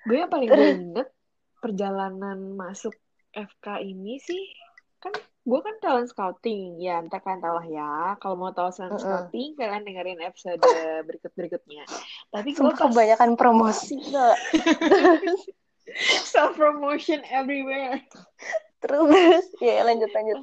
Gue 0.05 0.17
yang 0.21 0.29
paling 0.29 0.49
gue 0.53 0.67
inget 0.69 1.09
perjalanan 1.57 2.53
masuk 2.53 2.93
FK 3.33 3.81
ini 3.81 4.21
sih 4.21 4.53
gue 5.43 5.60
kan 5.60 5.75
talent 5.77 6.08
scouting 6.08 6.79
ya 6.79 6.97
entah 6.97 7.19
kalian 7.19 7.39
tahu 7.39 7.53
lah 7.53 7.67
ya 7.67 7.91
kalau 8.17 8.36
mau 8.36 8.49
tahu 8.49 8.71
talent 8.71 8.95
Mm-mm. 8.95 9.03
scouting 9.03 9.49
kalian 9.53 9.84
dengerin 9.84 10.21
episode 10.21 10.63
berikut 11.03 11.32
berikutnya 11.34 11.84
tapi 12.29 12.51
gue 12.51 12.63
Sumpah 12.63 12.88
kebanyakan 12.88 13.36
promosi. 13.36 13.99
Nggak. 13.99 14.36
self 16.25 16.56
promotion 16.56 17.21
everywhere 17.27 17.99
Terus, 18.79 19.47
ya 19.60 19.84
lanjut 19.84 20.10
lanjut. 20.10 20.39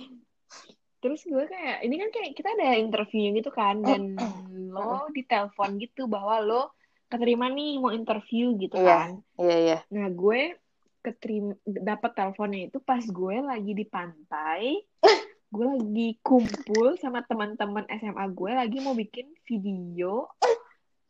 terus 0.98 1.24
gue 1.24 1.44
kayak 1.44 1.80
ini 1.80 1.96
kan 1.96 2.08
kayak 2.10 2.30
kita 2.32 2.48
ada 2.50 2.76
interview 2.76 3.32
gitu 3.32 3.48
kan 3.48 3.80
dan 3.80 4.20
lo 4.68 5.08
ditelepon 5.08 5.76
gitu 5.76 6.04
bahwa 6.04 6.38
lo 6.38 6.62
keterima 7.08 7.48
nih 7.48 7.76
mau 7.76 7.88
interview 7.88 8.52
gitu 8.54 8.76
Iya. 8.76 8.84
kan 8.86 9.10
Iya 9.34 9.56
iya. 9.58 9.78
Nah, 9.90 10.08
gue 10.08 10.60
keterima 11.00 11.56
dapat 11.64 12.12
teleponnya 12.12 12.68
itu 12.68 12.78
pas 12.80 13.02
gue 13.02 13.36
lagi 13.40 13.72
di 13.72 13.86
pantai. 13.88 14.84
gue 15.50 15.66
lagi 15.66 16.08
kumpul 16.22 16.94
sama 17.02 17.26
teman-teman 17.26 17.82
SMA 17.98 18.24
gue 18.30 18.50
lagi 18.54 18.78
mau 18.78 18.94
bikin 18.94 19.34
video 19.42 20.30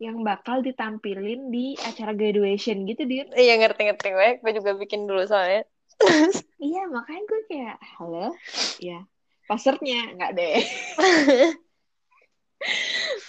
yang 0.00 0.24
bakal 0.24 0.64
ditampilin 0.64 1.52
di 1.52 1.76
acara 1.76 2.16
graduation 2.16 2.88
gitu, 2.88 3.04
Dir. 3.04 3.28
Iya 3.36 3.60
ngerti 3.60 3.84
ngerti 3.84 4.08
gue. 4.16 4.28
Gue 4.40 4.52
juga 4.56 4.72
bikin 4.80 5.04
dulu 5.04 5.28
soalnya. 5.28 5.68
Iya, 6.60 6.92
makanya 6.92 7.22
gue 7.24 7.40
kayak, 7.48 7.78
halo? 7.96 8.36
Ya, 8.80 9.08
passwordnya 9.48 10.12
nggak 10.12 10.32
deh. 10.36 10.60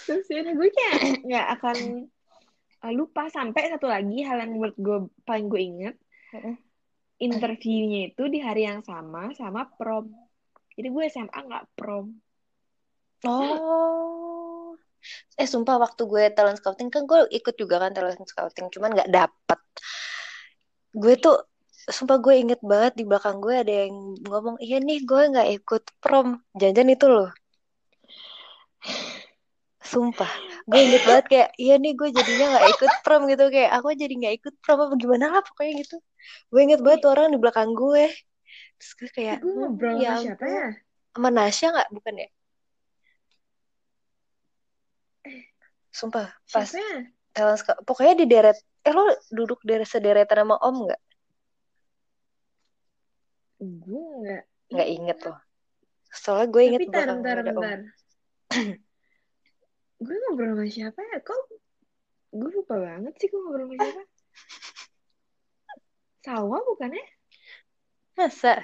Terus 0.04 0.26
ya 0.28 0.44
gue 0.44 0.68
kayak 0.68 1.24
nggak 1.24 1.46
akan 1.56 1.76
uh, 2.84 2.92
lupa 2.92 3.32
sampai 3.32 3.72
satu 3.72 3.88
lagi 3.88 4.20
hal 4.20 4.44
yang 4.44 4.52
menurut 4.52 4.76
gue 4.76 4.98
paling 5.24 5.48
gue 5.48 5.62
inget. 5.64 5.96
Interviewnya 7.22 8.10
itu 8.10 8.22
di 8.26 8.38
hari 8.42 8.66
yang 8.66 8.82
sama 8.82 9.30
sama 9.36 9.68
prom 9.68 10.10
jadi 10.74 10.88
gue 10.88 11.04
SMA 11.12 11.38
nggak 11.48 11.66
prom 11.76 12.16
Oh. 13.22 14.74
Eh 15.38 15.46
sumpah 15.46 15.78
waktu 15.78 16.02
gue 16.06 16.24
talent 16.34 16.58
scouting 16.58 16.90
kan 16.90 17.06
gue 17.06 17.30
ikut 17.30 17.54
juga 17.54 17.78
kan 17.82 17.94
talent 17.94 18.18
scouting 18.26 18.66
cuman 18.70 18.90
nggak 18.98 19.10
dapet. 19.10 19.60
Gue 20.94 21.14
tuh 21.18 21.38
sumpah 21.86 22.18
gue 22.22 22.34
inget 22.38 22.60
banget 22.62 22.98
di 22.98 23.04
belakang 23.06 23.42
gue 23.42 23.54
ada 23.58 23.86
yang 23.86 23.94
ngomong 24.26 24.58
iya 24.62 24.78
nih 24.78 25.02
gue 25.02 25.22
nggak 25.34 25.48
ikut 25.62 25.82
prom 26.02 26.38
jajan 26.58 26.90
itu 26.90 27.06
loh. 27.06 27.30
Sumpah 29.82 30.30
gue 30.66 30.78
inget 30.78 31.02
banget 31.06 31.26
kayak 31.30 31.50
iya 31.58 31.74
nih 31.78 31.94
gue 31.94 32.08
jadinya 32.10 32.58
nggak 32.58 32.66
ikut 32.74 32.92
prom 33.06 33.22
gitu 33.30 33.44
kayak 33.50 33.70
aku 33.70 33.86
jadi 33.94 34.14
nggak 34.14 34.34
ikut 34.42 34.54
prom 34.62 34.78
apa 34.82 34.94
gimana 34.98 35.26
lah 35.30 35.42
pokoknya 35.46 35.72
gitu. 35.86 35.96
Gue 36.50 36.60
inget 36.66 36.80
banget 36.80 37.00
tuh 37.04 37.10
orang 37.14 37.32
di 37.32 37.38
belakang 37.40 37.72
gue. 37.72 38.10
Terus 38.78 38.92
gue 38.98 39.10
kayak 39.10 39.38
gue 39.40 39.52
ngobrol 39.52 39.96
"Hmm, 39.96 40.04
ya 40.04 40.10
sama 40.16 40.22
siapa 40.24 40.44
ampun." 40.44 40.56
ya? 40.56 40.68
sama 41.12 41.28
Nasya 41.28 41.66
nggak? 41.72 41.88
Bukan 41.92 42.14
ya? 42.18 42.28
Sumpah 45.92 46.26
pas 46.48 46.70
ya? 46.72 46.90
talent 47.32 47.58
scout 47.60 47.78
pokoknya 47.84 48.14
di 48.16 48.26
deret 48.28 48.56
eh 48.84 48.92
lo 48.92 49.08
duduk 49.32 49.60
dari 49.64 49.84
sederetan 49.84 50.44
sama 50.44 50.56
om 50.60 50.88
nggak? 50.88 51.02
Gue 53.62 54.02
nggak 54.20 54.42
nggak 54.72 54.88
inget 54.88 55.18
loh 55.28 55.38
soalnya 56.12 56.46
gue 56.52 56.62
inget 56.68 56.80
tapi 56.84 56.92
tar 56.92 57.08
belakang 57.08 57.20
bentar 57.24 57.36
bentar. 57.40 57.78
Gue 60.02 60.14
ngobrol 60.28 60.52
sama 60.52 60.66
siapa 60.68 61.00
ya? 61.00 61.18
Kok 61.24 61.40
gue 62.32 62.50
lupa 62.52 62.74
banget 62.76 63.12
sih 63.16 63.26
gue 63.32 63.40
ngobrol 63.40 63.66
sama 63.72 63.76
siapa 63.80 64.02
Sawa 66.22 66.58
bukan 66.62 66.94
ya 66.94 67.06
masa 68.12 68.62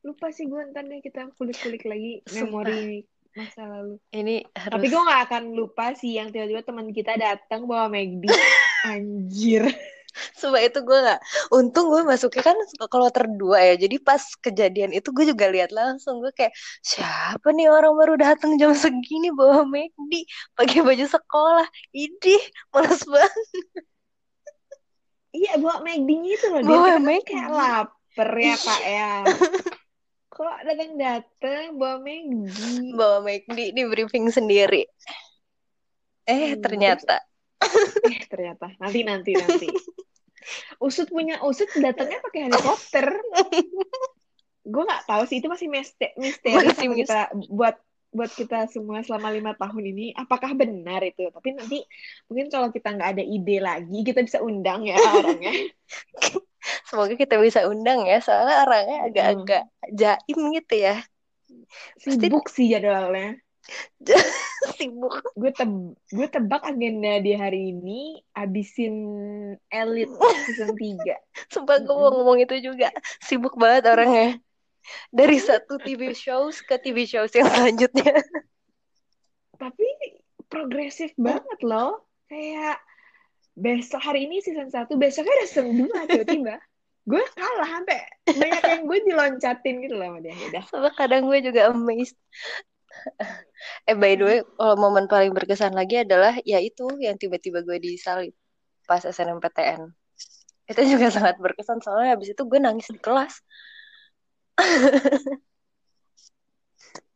lupa 0.00 0.32
sih 0.32 0.48
gue 0.48 0.60
ntar 0.72 0.88
deh 0.88 1.04
kita 1.04 1.28
kulik-kulik 1.36 1.84
lagi 1.84 2.24
Sumpah. 2.24 2.64
memori 2.64 3.04
masa 3.36 3.62
lalu. 3.62 3.94
Ini 4.10 4.42
harus 4.58 4.74
Tapi 4.74 4.86
gue 4.90 5.02
gak 5.06 5.22
akan 5.30 5.44
lupa 5.54 5.94
sih 5.94 6.18
yang 6.18 6.34
tiba-tiba 6.34 6.66
teman 6.66 6.90
kita 6.90 7.14
datang 7.14 7.68
bawa 7.68 7.86
McD. 7.86 8.26
Anjir. 8.90 9.70
Sumpah 10.34 10.58
itu 10.58 10.82
gue 10.82 10.98
gak 11.06 11.22
Untung 11.54 11.86
gue 11.86 12.02
masuknya 12.02 12.42
kan 12.42 12.58
kloter 12.90 13.30
dua 13.30 13.62
ya 13.62 13.86
Jadi 13.86 14.02
pas 14.02 14.18
kejadian 14.42 14.90
itu 14.90 15.06
gue 15.14 15.22
juga 15.22 15.46
lihat 15.46 15.70
langsung 15.70 16.18
Gue 16.18 16.34
kayak 16.34 16.50
Siapa 16.82 17.54
nih 17.54 17.70
orang 17.70 17.94
baru 17.94 18.18
datang 18.18 18.58
jam 18.58 18.74
segini 18.74 19.30
Bawa 19.30 19.62
McD 19.62 20.26
Pakai 20.58 20.82
baju 20.82 21.06
sekolah 21.06 21.68
Idih 21.94 22.42
Males 22.74 23.06
banget 23.06 23.86
Iya 25.30 25.52
bawa 25.62 25.78
McD-nya 25.86 26.30
itu 26.34 26.46
loh. 26.50 26.60
Dia 26.60 26.70
Bawa 26.70 26.86
kita 26.86 26.94
kan 26.98 27.04
McD. 27.06 27.26
kayak 27.30 27.48
lapar 27.54 28.30
ya 28.34 28.54
kak 28.58 28.80
ya. 28.82 29.10
Kok 30.34 30.56
datang-datang 30.66 31.64
bawa 31.78 31.96
McD? 32.02 32.58
Bawa 32.94 33.18
McD 33.22 33.58
di 33.76 33.82
briefing 33.86 34.26
sendiri 34.30 34.86
Eh 36.24 36.54
Hmm, 36.54 36.62
ternyata 36.62 37.22
Eh 38.00 38.22
ternyata. 38.30 38.70
Nanti, 38.80 39.00
nanti, 39.04 39.30
nanti. 39.36 39.68
Usut 40.86 41.12
punya 41.12 41.36
Usut 41.44 41.68
datangnya 41.76 42.22
pakai 42.24 42.48
helikopter. 42.48 43.06
Gue 44.72 44.82
nggak 44.86 45.04
tahu 45.04 45.22
sih 45.28 45.40
itu 45.42 45.48
masih 45.50 45.68
miste- 45.68 46.14
misteri 46.16 46.70
Masih 46.70 46.76
sama 46.76 46.94
kita 46.96 47.18
buat 47.50 47.76
buat 48.10 48.30
kita 48.34 48.66
semua 48.66 49.06
selama 49.06 49.30
lima 49.30 49.52
tahun 49.54 49.84
ini 49.94 50.06
apakah 50.18 50.58
benar 50.58 51.00
itu? 51.06 51.30
Tapi 51.30 51.54
nanti 51.54 51.78
mungkin 52.26 52.50
kalau 52.50 52.68
kita 52.74 52.90
nggak 52.90 53.10
ada 53.18 53.24
ide 53.24 53.56
lagi 53.62 53.98
kita 54.02 54.20
bisa 54.26 54.42
undang 54.42 54.86
ya 54.86 54.98
orangnya. 55.18 55.54
Semoga 56.84 57.14
kita 57.16 57.40
bisa 57.40 57.64
undang 57.70 58.04
ya 58.04 58.20
Soalnya 58.20 58.66
orangnya 58.66 58.98
agak-agak 59.08 59.64
jaim 59.94 60.40
gitu 60.58 60.74
ya. 60.76 60.96
Sibuk 62.02 62.50
sih 62.50 62.74
jadwalnya. 62.74 63.38
Sibuk. 64.76 65.22
Gue 65.38 65.54
teb 65.54 65.70
gue 66.10 66.26
tebak 66.26 66.66
agenda 66.66 67.22
di 67.22 67.32
hari 67.38 67.70
ini 67.70 68.18
abisin 68.34 68.94
Elite 69.70 70.10
season 70.50 70.74
3 70.74 70.98
Sumpah 71.46 71.78
gue 71.78 71.94
mau 71.94 72.10
ngomong 72.10 72.42
itu 72.42 72.58
juga. 72.58 72.90
Sibuk 73.22 73.54
banget 73.54 73.86
orangnya 73.86 74.42
Dari 75.10 75.36
satu 75.38 75.76
TV 75.80 76.12
shows 76.16 76.64
ke 76.64 76.76
TV 76.80 77.04
shows 77.04 77.30
yang 77.36 77.48
selanjutnya. 77.48 78.14
Tapi 79.60 79.88
progresif 80.50 81.12
banget 81.20 81.60
loh. 81.62 82.06
Kayak 82.30 82.80
besok 83.58 84.00
hari 84.00 84.24
ini 84.30 84.40
season 84.40 84.70
1 84.72 84.88
besoknya 84.96 85.34
udah 85.36 85.48
season 85.50 85.74
2 85.74 86.08
tiba-tiba 86.08 86.56
gue 87.10 87.24
kalah 87.34 87.68
sampai 87.80 88.00
banyak 88.28 88.62
yang 88.62 88.82
gue 88.86 88.98
diloncatin 89.08 89.74
gitu 89.82 89.94
loh 89.98 90.06
sama 90.14 90.18
dia. 90.22 90.34
Udah. 90.36 90.62
Sumpah 90.70 90.94
kadang 90.94 91.26
gue 91.26 91.38
juga 91.42 91.72
amazed. 91.72 92.16
Eh 93.86 93.94
by 93.94 94.18
the 94.18 94.24
way 94.24 94.38
kalau 94.58 94.74
momen 94.76 95.06
paling 95.06 95.30
berkesan 95.30 95.76
lagi 95.78 96.02
adalah 96.02 96.34
Ya 96.42 96.58
itu 96.58 96.90
yang 96.98 97.14
tiba-tiba 97.20 97.62
gue 97.62 97.78
disalib 97.78 98.34
Pas 98.88 99.04
SNMPTN 99.06 99.94
Itu 100.66 100.82
juga 100.90 101.06
sangat 101.14 101.38
berkesan 101.38 101.78
Soalnya 101.78 102.18
habis 102.18 102.34
itu 102.34 102.42
gue 102.42 102.58
nangis 102.58 102.90
di 102.90 102.98
kelas 102.98 103.38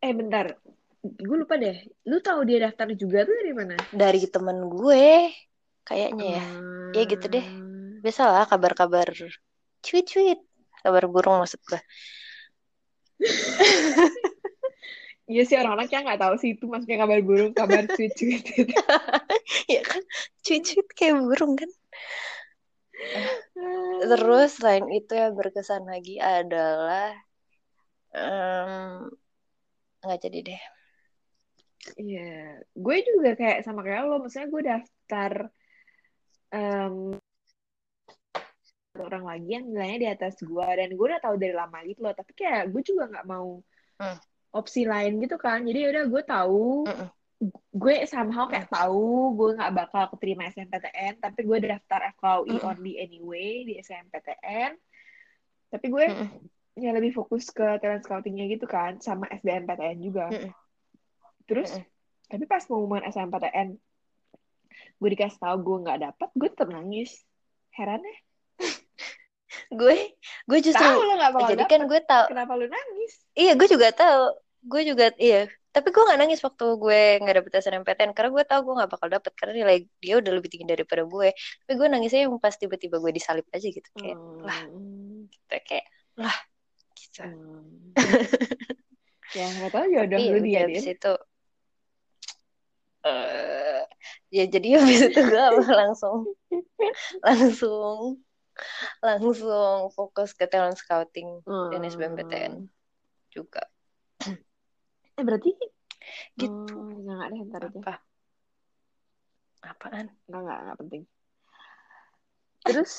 eh 0.05 0.13
bentar. 0.13 0.47
Gue 1.05 1.37
lupa 1.37 1.61
deh. 1.61 1.85
Lu 2.09 2.21
tahu 2.25 2.49
dia 2.49 2.65
daftar 2.65 2.89
juga 2.97 3.29
tuh 3.29 3.35
dari 3.37 3.53
mana? 3.53 3.77
Dari 3.93 4.25
temen 4.29 4.73
gue 4.73 5.33
Kayaknya 5.85 6.41
ya. 6.41 6.45
Hmm. 6.45 6.93
Ya 6.97 7.03
gitu 7.05 7.27
deh. 7.29 7.47
Biasalah 8.01 8.49
kabar-kabar 8.49 9.13
Cuit-cuit. 9.85 10.41
Kabar 10.81 11.05
burung 11.09 11.41
maksud 11.41 11.61
gue 11.65 11.81
Iya 15.25 15.49
sih 15.49 15.57
orang-orang 15.57 15.89
kayak 15.89 16.05
nggak 16.05 16.21
tahu 16.21 16.35
sih 16.37 16.53
itu 16.53 16.69
maksudnya 16.69 17.01
kabar 17.01 17.25
burung, 17.25 17.57
kabar 17.57 17.89
cuit-cuit. 17.89 18.45
Ya 19.73 19.81
kan? 19.81 20.05
Cuit-cuit 20.45 20.85
kayak 20.93 21.17
burung 21.17 21.57
kan? 21.57 21.71
Terus 24.13 24.61
selain 24.61 24.85
itu 24.93 25.17
yang 25.17 25.33
berkesan 25.33 25.89
lagi 25.89 26.21
adalah 26.21 27.17
nggak 30.05 30.21
jadi 30.23 30.39
deh. 30.55 30.63
Iya, 32.01 32.65
gue 32.73 32.97
juga 33.05 33.31
kayak 33.37 33.61
sama 33.61 33.85
kayak 33.85 34.09
lo, 34.09 34.17
maksudnya 34.25 34.49
gue 34.49 34.63
daftar 34.65 35.33
em, 36.49 37.21
orang 38.95 39.25
lagi 39.27 39.49
yang 39.59 39.69
nilainya 39.69 39.99
di 40.01 40.09
atas 40.09 40.41
gue 40.41 40.65
dan 40.65 40.89
gue 40.97 41.07
udah 41.07 41.21
tahu 41.21 41.37
dari 41.37 41.53
lama 41.53 41.79
gitu 41.85 42.01
loh, 42.01 42.15
tapi 42.17 42.33
kayak 42.33 42.73
gue 42.73 42.83
juga 42.83 43.11
nggak 43.11 43.27
mau 43.29 43.61
Hmm. 43.95 44.19
opsi 44.51 44.87
lain 44.87 45.23
gitu 45.23 45.39
kan, 45.39 45.63
jadi 45.63 45.91
udah 45.93 46.05
gue 46.11 46.23
tahu, 46.27 46.87
Mm-mm. 46.89 47.09
gue 47.75 47.95
somehow 48.07 48.47
kayak 48.51 48.71
tahu 48.71 49.35
gue 49.35 49.51
nggak 49.59 49.75
bakal 49.75 50.05
keterima 50.15 50.51
SNPTN, 50.51 51.21
tapi 51.21 51.41
gue 51.47 51.59
daftar 51.63 52.11
FKUI 52.17 52.59
Mm-mm. 52.59 52.71
only 52.75 52.99
anyway 52.99 53.63
di 53.67 53.79
SNPTN, 53.79 54.79
tapi 55.69 55.87
gue 55.91 56.07
Mm-mm. 56.11 56.29
Ya 56.75 56.91
lebih 56.91 57.15
fokus 57.15 57.49
ke 57.49 57.79
talent 57.79 58.03
scoutingnya 58.03 58.51
gitu 58.51 58.67
kan, 58.67 58.99
sama 58.99 59.31
SBMPTN 59.31 59.99
juga. 59.99 60.27
Mm-mm. 60.29 60.51
Terus, 61.47 61.71
Mm-mm. 61.71 61.87
tapi 62.27 62.45
pas 62.45 62.63
pengumuman 62.63 63.07
SNMPTN, 63.07 63.69
gue 64.75 65.09
dikasih 65.11 65.39
tahu 65.39 65.57
gue 65.63 65.77
nggak 65.87 66.01
dapat, 66.03 66.29
gue 66.35 66.49
tetap 66.51 66.69
nangis. 66.69 67.23
Heran 67.71 67.99
ya? 68.01 68.17
Gue 69.71 70.15
gue 70.47 70.59
justru 70.63 70.83
Tahu 70.83 70.99
lo 71.03 71.15
bakal 71.15 71.51
jadi 71.51 71.63
dapet. 71.63 71.71
kan 71.75 71.83
gue 71.87 72.01
tahu. 72.03 72.27
Kenapa 72.31 72.53
lu 72.55 72.67
nangis? 72.67 73.13
Iya 73.35 73.55
gue 73.55 73.67
juga 73.67 73.91
tahu. 73.91 74.23
Gue 74.63 74.83
juga 74.83 75.11
iya. 75.19 75.47
Tapi 75.71 75.91
gue 75.91 76.03
nggak 76.03 76.21
nangis 76.23 76.39
waktu 76.39 76.67
gue 76.79 77.01
nggak 77.19 77.35
dapet 77.43 77.53
SNMPTN 77.59 78.15
karena 78.15 78.31
gue 78.31 78.45
tahu 78.47 78.61
gue 78.63 78.75
nggak 78.79 78.91
bakal 78.95 79.09
dapet 79.11 79.33
karena 79.35 79.53
nilai 79.59 79.77
dia 79.99 80.15
udah 80.23 80.33
lebih 80.35 80.51
tinggi 80.51 80.67
daripada 80.67 81.03
gue. 81.03 81.35
Tapi 81.35 81.73
gue 81.75 81.89
nangisnya 81.91 82.27
yang 82.27 82.39
pas 82.39 82.55
tiba-tiba 82.55 82.99
gue 82.99 83.13
disalib 83.15 83.47
aja 83.51 83.67
gitu 83.67 83.89
kayak 83.95 84.19
lah 84.43 84.59
Hmm. 84.71 85.27
gitu, 85.27 85.55
kayak 85.67 85.87
lah 86.15 86.37
gitu. 87.15 87.23
Hmm. 87.23 87.95
ya 89.39 89.47
nggak 89.55 89.71
tahu 89.71 89.87
jodoh 89.95 90.19
lu 90.19 90.37
udah 90.39 90.43
dia 90.47 90.61
habis 90.67 90.85
itu 90.87 91.13
eh 93.05 93.83
ya 94.33 94.45
jadi 94.51 94.69
habis 94.83 95.01
itu 95.07 95.21
gue 95.21 95.43
langsung 95.71 96.17
langsung 97.23 97.99
langsung 99.03 99.93
fokus 99.93 100.33
ke 100.35 100.47
talent 100.51 100.79
scouting 100.79 101.43
dan 101.71 101.81
SBMPTN 101.87 102.53
juga 103.31 103.63
Eh 105.15 105.23
berarti 105.23 105.55
gitu 106.35 106.75
Oh, 106.75 106.91
nggak 107.07 107.21
ada 107.31 107.37
ntar 107.47 107.63
aja. 107.71 107.79
apa 107.79 107.95
apaan 109.63 110.07
Nggak 110.27 110.41
nggak 110.43 110.59
nggak 110.67 110.79
penting. 110.83 111.03
Terus 112.65 112.93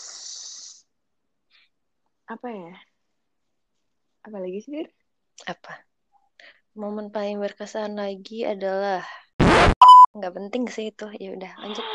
apa 2.26 2.48
ya? 2.50 2.74
Apa 4.26 4.38
lagi 4.42 4.60
sih 4.66 4.74
Dir? 4.74 4.90
apa 5.46 5.84
momen 6.80 7.12
paling 7.12 7.44
berkesan 7.44 8.00
lagi 8.00 8.48
adalah 8.48 9.04
nggak 10.16 10.32
penting 10.32 10.64
sih 10.72 10.96
itu 10.96 11.06
ya 11.20 11.36
udah 11.36 11.52
lanjut 11.60 11.86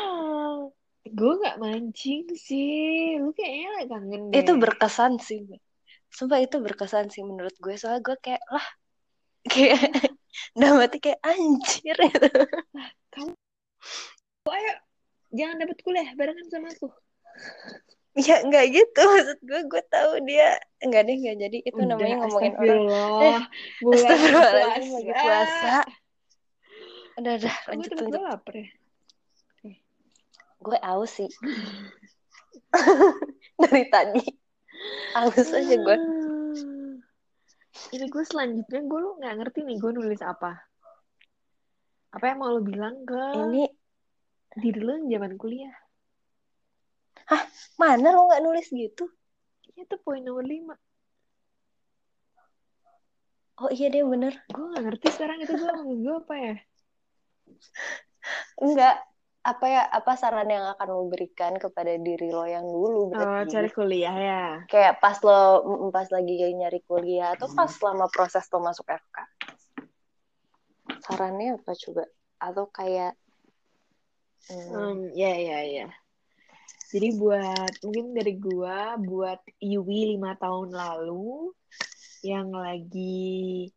Gue 1.01 1.33
nggak 1.41 1.57
mancing 1.57 2.29
sih. 2.37 3.17
Lu 3.17 3.33
kayaknya 3.33 3.89
kangen 3.89 4.29
deh. 4.29 4.45
itu 4.45 4.53
berkesan 4.53 5.17
sih 5.17 5.41
sumpah 6.11 6.43
itu 6.43 6.59
berkesan 6.59 7.07
sih 7.07 7.23
menurut 7.23 7.55
gue 7.57 7.73
soalnya 7.79 8.03
gue 8.03 8.17
kayak 8.19 8.43
lah 8.51 8.67
kayak 9.47 9.79
dalam 10.59 10.77
hati 10.83 10.97
kayak 10.99 11.19
anjir 11.23 11.97
gitu. 11.97 12.29
Ayo, 14.51 14.73
jangan 15.31 15.55
dapat 15.63 15.77
kuliah 15.81 16.11
barengan 16.19 16.47
sama 16.51 16.69
aku. 16.75 16.91
ya 18.27 18.43
nggak 18.43 18.65
gitu 18.75 19.01
maksud 19.07 19.39
gue 19.39 19.61
gue 19.71 19.83
tahu 19.87 20.11
dia 20.27 20.59
nggak 20.83 21.01
deh 21.07 21.15
nggak 21.15 21.37
jadi 21.47 21.57
itu 21.63 21.79
namanya 21.79 22.15
Udah, 22.19 22.21
ngomongin 22.27 22.53
orang 22.59 22.59
astagfirullah. 22.59 23.39
Bulan 23.83 23.95
Astagfirullahaladzim 23.95 24.91
lagi 24.91 25.11
puasa. 25.15 25.31
puasa 25.31 25.75
udah 27.11 27.33
udah 27.37 27.55
Gue 27.55 27.69
lanjut 27.71 27.91
lanjut 27.99 28.21
lapar 28.23 28.55
ya. 28.55 28.67
gue 30.61 30.77
aus 30.85 31.11
sih 31.17 31.31
dari 33.61 33.83
tadi 33.89 34.23
aus 35.17 35.49
aja 35.51 35.75
gue 35.75 35.97
Ini 37.91 38.05
gue 38.07 38.23
selanjutnya 38.23 38.79
gue 38.83 38.99
lu 38.99 39.19
nggak 39.19 39.35
ngerti 39.41 39.59
nih 39.63 39.79
gue 39.79 39.91
nulis 39.95 40.21
apa. 40.23 40.59
Apa 42.11 42.23
yang 42.31 42.39
mau 42.43 42.51
lu 42.51 42.61
bilang 42.63 43.03
ke 43.07 43.23
ini 43.47 43.67
diri 44.59 44.79
lu 44.79 44.91
yang 44.95 45.07
zaman 45.07 45.33
kuliah? 45.39 45.71
Mana 47.79 48.07
lo 48.11 48.27
nggak 48.29 48.43
nulis 48.43 48.67
gitu 48.69 49.07
Itu 49.73 49.95
poin 50.03 50.21
nomor 50.21 50.43
5. 50.45 50.75
oh 53.61 53.69
iya 53.71 53.87
deh 53.89 54.03
bener 54.03 54.33
Gue 54.49 54.65
nggak 54.69 54.83
ngerti 54.89 55.07
sekarang 55.15 55.37
itu 55.41 55.53
gue 55.53 55.71
gue 56.01 56.15
apa 56.17 56.35
ya? 56.35 56.55
enggak 58.61 58.95
apa 59.41 59.65
ya 59.65 59.81
apa 59.89 60.13
saran 60.13 60.45
yang 60.45 60.69
akan 60.77 60.87
lo 60.93 61.09
berikan 61.09 61.57
kepada 61.57 61.97
diri 61.97 62.29
lo 62.29 62.45
yang 62.45 62.61
dulu 62.61 63.09
Oh, 63.09 63.17
berarti 63.17 63.49
cari 63.49 63.69
kuliah 63.73 64.13
ya. 64.13 64.43
kayak 64.69 65.01
pas 65.01 65.17
lo 65.25 65.65
pas 65.89 66.05
lagi 66.13 66.37
nyari 66.37 66.85
kuliah 66.85 67.33
atau 67.33 67.49
pas 67.49 67.65
selama 67.65 68.05
proses 68.13 68.45
lo 68.53 68.61
masuk 68.61 68.85
FK 68.85 69.17
sarannya 71.01 71.57
apa 71.57 71.73
coba 71.73 72.03
atau 72.37 72.65
kayak 72.69 73.17
hmm, 74.49 74.69
Um, 74.73 74.99
ya 75.13 75.33
ya 75.33 75.59
ya. 75.65 75.87
Jadi 76.91 77.07
buat 77.15 77.71
mungkin 77.87 78.11
dari 78.11 78.35
gua 78.35 78.99
buat 78.99 79.39
Iwi 79.63 80.19
lima 80.19 80.35
tahun 80.35 80.75
lalu 80.75 81.55
yang 82.21 82.51
lagi 82.51 83.71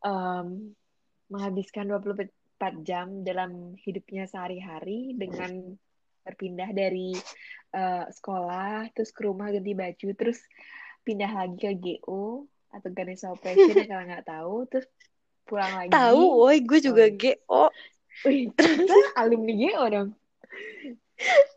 um, 0.00 0.72
menghabiskan 1.28 1.92
24 1.92 2.32
jam 2.82 3.22
dalam 3.22 3.76
hidupnya 3.84 4.24
sehari-hari 4.24 5.12
dengan 5.14 5.76
berpindah 6.24 6.72
dari 6.72 7.12
uh, 7.76 8.08
sekolah 8.08 8.88
terus 8.96 9.12
ke 9.12 9.28
rumah 9.28 9.52
ganti 9.52 9.76
baju 9.76 10.08
terus 10.16 10.40
pindah 11.04 11.30
lagi 11.30 11.56
ke 11.56 11.72
GO 11.76 12.48
atau 12.72 12.88
Ganesha 12.92 13.32
Operation 13.32 13.86
kalian 13.88 14.08
nggak 14.08 14.28
tahu 14.28 14.64
terus 14.68 14.88
pulang 15.44 15.72
lagi. 15.72 15.92
Tahu 15.92 16.22
woi 16.44 16.58
gue 16.64 16.80
juga 16.80 17.04
Oh. 17.08 17.16
GO 17.16 17.62
Wih, 18.26 18.50
kita 18.50 18.98
alumni 19.14 19.54
GO 19.54 19.84
dong 19.86 20.08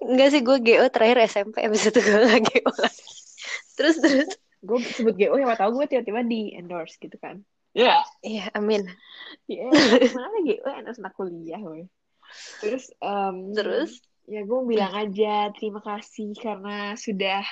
enggak 0.02 0.30
sih 0.34 0.42
gue 0.42 0.58
GO 0.62 0.86
terakhir 0.90 1.18
SMP 1.30 1.62
abis 1.62 1.90
itu 1.90 2.00
gue 2.02 2.20
gak 2.28 2.42
GO 2.42 2.72
lagi. 2.82 3.10
Terus 3.78 3.96
terus. 4.02 4.30
Gue 4.62 4.78
sebut 4.94 5.16
GO 5.18 5.36
siapa 5.38 5.58
tahu 5.58 5.82
gue 5.82 5.86
tiba-tiba 5.90 6.22
di 6.22 6.54
endorse 6.54 6.98
gitu 7.02 7.18
kan. 7.18 7.42
Ya 7.72 8.04
iya 8.22 8.52
amin. 8.54 8.86
Iya, 9.48 9.70
mana 10.18 10.38
GO 10.44 10.66
endorse 10.70 11.00
anak 11.02 11.14
kuliah 11.18 11.62
gue 11.62 11.90
terus 12.62 12.92
em, 13.04 13.52
terus? 13.56 14.00
ya 14.30 14.42
gue 14.48 14.60
bilang 14.64 14.94
aja 14.96 15.52
terima 15.56 15.84
kasih 15.84 16.32
karena 16.40 16.96
sudah 16.96 17.44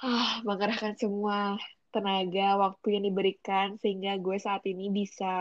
ah, 0.00 0.40
mengerahkan 0.46 0.96
semua 0.96 1.60
tenaga 1.90 2.56
waktu 2.56 2.96
yang 2.96 3.04
diberikan 3.10 3.76
sehingga 3.82 4.16
gue 4.22 4.38
saat 4.38 4.62
ini 4.64 4.88
bisa 4.88 5.32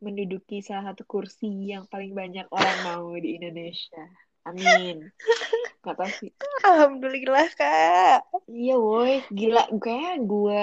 menduduki 0.00 0.64
salah 0.64 0.92
satu 0.92 1.04
kursi 1.06 1.70
yang 1.70 1.86
paling 1.86 2.16
banyak 2.16 2.48
orang 2.50 2.78
mau 2.88 3.12
di 3.20 3.36
Indonesia. 3.36 4.02
Amin. 4.48 5.12
Gak 5.84 5.96
tau 5.96 6.10
sih. 6.20 6.32
alhamdulillah 6.64 7.48
kak 7.56 8.24
Iya 8.48 8.76
woi, 8.80 9.20
gila. 9.28 9.68
Kayak 9.76 10.24
gue 10.24 10.62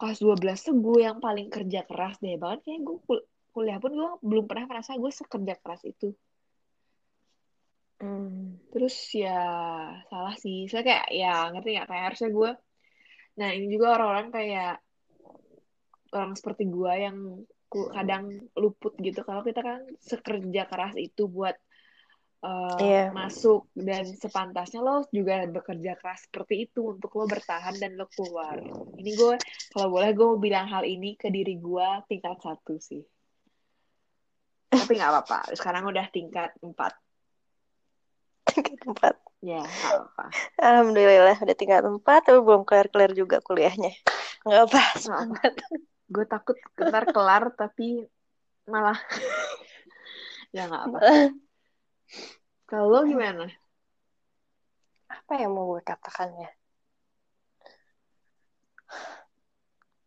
kelas 0.00 0.18
12 0.24 0.58
tuh 0.64 0.76
gue 0.80 1.04
yang 1.04 1.20
paling 1.20 1.52
kerja 1.52 1.84
keras 1.84 2.16
deh. 2.24 2.40
Bahkan 2.40 2.60
kayak 2.64 2.80
gue 2.80 2.96
kul- 3.04 3.26
kuliah 3.52 3.76
pun 3.76 3.92
gue 3.92 4.10
belum 4.24 4.44
pernah 4.48 4.66
merasa 4.70 4.96
gue 4.96 5.12
sekerja 5.12 5.54
keras 5.60 5.84
itu. 5.84 6.16
Hmm. 8.00 8.56
Terus 8.72 8.96
ya 9.12 9.40
salah 10.08 10.34
sih. 10.40 10.64
Saya 10.72 10.80
kayak 10.80 11.06
ya 11.12 11.52
ngerti 11.52 11.68
nggak 11.76 11.88
kayak 11.88 12.04
harusnya 12.12 12.30
gue. 12.32 12.50
Nah 13.36 13.48
ini 13.52 13.66
juga 13.68 13.86
orang-orang 14.00 14.28
kayak 14.32 14.74
orang 16.16 16.32
seperti 16.34 16.64
gue 16.66 16.92
yang 16.96 17.16
kadang 17.70 18.48
luput 18.56 18.96
gitu. 18.98 19.20
Kalau 19.22 19.44
kita 19.44 19.60
kan 19.60 19.84
sekerja 20.00 20.66
keras 20.66 20.96
itu 20.96 21.28
buat 21.28 21.54
uh, 22.40 22.76
Iya. 22.80 23.12
masuk 23.12 23.68
dan 23.76 24.04
sepantasnya 24.08 24.80
lo 24.80 25.04
juga 25.12 25.44
bekerja 25.46 25.96
keras 25.96 26.24
seperti 26.28 26.68
itu 26.68 26.96
untuk 26.96 27.12
lo 27.16 27.24
bertahan 27.28 27.76
dan 27.76 27.96
lo 27.96 28.08
keluar. 28.08 28.56
Ini 28.96 29.10
gue 29.16 29.34
kalau 29.72 29.88
boleh 29.92 30.10
gue 30.16 30.26
mau 30.26 30.40
bilang 30.40 30.66
hal 30.68 30.84
ini 30.84 31.16
ke 31.16 31.28
diri 31.28 31.56
gue 31.56 31.88
tingkat 32.08 32.40
satu 32.40 32.80
sih. 32.80 33.02
Tapi 34.70 34.92
nggak 34.96 35.10
apa-apa. 35.10 35.52
Sekarang 35.56 35.88
udah 35.88 36.06
tingkat 36.08 36.54
empat. 36.62 36.94
tingkat 38.50 38.82
empat 38.82 39.14
Ya 39.40 39.62
nggak 39.62 39.94
apa-apa. 39.94 40.24
alhamdulillah 40.60 41.36
udah 41.38 41.56
tingkat 41.56 41.80
empat 41.80 42.28
tapi 42.28 42.44
belum 42.44 42.66
kelar 42.68 42.92
kelar 42.92 43.12
juga 43.16 43.40
kuliahnya 43.40 43.88
nggak 44.44 44.62
apa 44.68 44.80
semangat 45.00 45.52
Gue 46.10 46.26
takut 46.26 46.58
ntar 46.76 47.06
kelar 47.14 47.54
tapi 47.54 48.02
malah 48.66 48.98
ya 50.56 50.66
nggak 50.66 50.82
apa. 50.90 50.98
Kalau 52.70 53.02
gimana? 53.02 53.50
apa 55.30 55.46
yang 55.46 55.54
mau 55.54 55.70
gue 55.74 55.82
katakan 55.86 56.30
ya 56.38 56.50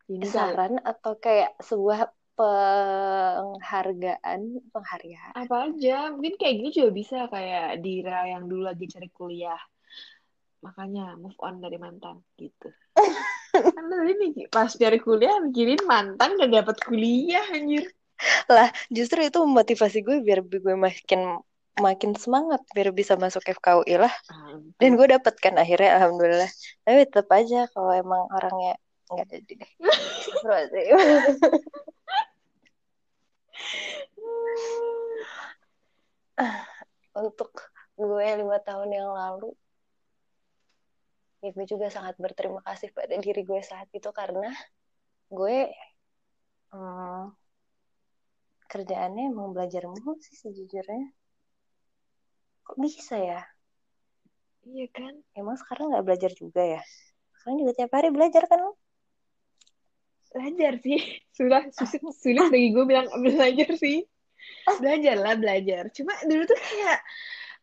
Ini 0.04 0.28
saran 0.28 0.84
atau 0.84 1.16
kayak 1.16 1.56
sebuah 1.64 2.12
penghargaan? 2.36 4.60
Penghargaan. 4.68 5.32
Apa 5.32 5.72
aja. 5.72 6.12
Mungkin 6.12 6.36
kayak 6.36 6.60
gini 6.60 6.76
juga 6.76 6.92
bisa 6.92 7.32
kayak 7.32 7.80
Dira 7.80 8.28
yang 8.28 8.52
dulu 8.52 8.68
lagi 8.68 8.84
cari 8.92 9.08
kuliah. 9.08 9.64
Makanya 10.60 11.16
move 11.16 11.40
on 11.40 11.64
dari 11.64 11.80
mantan 11.80 12.20
gitu. 12.36 12.68
Kan 13.56 13.86
tadi 13.88 14.12
mikir 14.20 14.52
pas 14.52 14.76
cari 14.76 15.00
kuliah 15.00 15.40
mikirin 15.40 15.88
mantan 15.88 16.36
gak 16.36 16.52
dapet 16.52 16.84
kuliah 16.84 17.48
anjir. 17.56 17.88
Lah 18.52 18.76
justru 18.92 19.24
itu 19.24 19.40
memotivasi 19.40 20.04
gue 20.04 20.20
biar 20.20 20.44
gue 20.44 20.76
makin 20.76 21.40
makin 21.82 22.14
semangat 22.14 22.62
biar 22.76 22.94
bisa 22.94 23.18
masuk 23.18 23.42
FKUI 23.50 23.98
lah. 23.98 24.14
Ah, 24.30 24.62
dan 24.78 24.94
gue 24.94 25.08
dapet 25.10 25.34
kan 25.42 25.58
akhirnya 25.58 25.98
alhamdulillah. 25.98 26.52
Tapi 26.86 27.10
tetap 27.10 27.28
aja 27.34 27.66
kalau 27.74 27.92
emang 27.94 28.30
orangnya 28.30 28.78
nggak 29.14 29.30
jadi 29.30 29.54
deh 29.62 29.72
untuk 37.14 37.54
gue 37.94 38.28
lima 38.42 38.58
tahun 38.64 38.90
yang 38.90 39.14
lalu 39.14 39.54
ya 41.44 41.52
gue 41.52 41.66
juga 41.68 41.92
sangat 41.92 42.16
berterima 42.18 42.64
kasih 42.64 42.90
pada 42.96 43.20
diri 43.20 43.44
gue 43.44 43.60
saat 43.62 43.92
itu 43.94 44.10
karena 44.16 44.50
gue 45.30 45.70
hmm, 46.74 47.24
kerjaannya 48.72 49.30
emang 49.30 49.54
belajar 49.54 49.86
mulu 49.86 50.18
sih 50.24 50.34
sejujurnya 50.40 51.14
kok 52.64 52.78
bisa 52.80 53.16
ya? 53.20 53.42
Iya 54.64 54.88
kan? 54.90 55.14
Emang 55.36 55.60
sekarang 55.60 55.92
nggak 55.92 56.06
belajar 56.08 56.32
juga 56.32 56.64
ya? 56.64 56.82
Sekarang 57.36 57.60
juga 57.60 57.72
tiap 57.76 57.92
hari 57.92 58.10
belajar 58.10 58.44
kan 58.48 58.60
belajar 60.34 60.74
sih. 60.82 61.00
Sudah 61.38 61.62
sulit 61.76 62.02
sulit 62.18 62.46
bagi 62.50 62.70
gue 62.74 62.86
bilang 62.88 63.08
belajar 63.22 63.70
sih. 63.78 64.02
Belajar 64.80 65.16
lah 65.20 65.36
belajar. 65.38 65.92
Cuma 65.94 66.16
dulu 66.26 66.44
tuh 66.48 66.58
kayak 66.58 66.98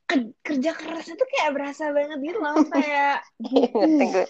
ke- 0.07 0.35
kerja 0.43 0.71
kerasnya 0.77 1.15
tuh 1.17 1.29
kayak 1.29 1.51
berasa 1.57 1.91
banget 1.91 2.19
gitu 2.21 2.39
loh 2.39 2.61
kayak 2.69 3.25
gue 3.51 4.25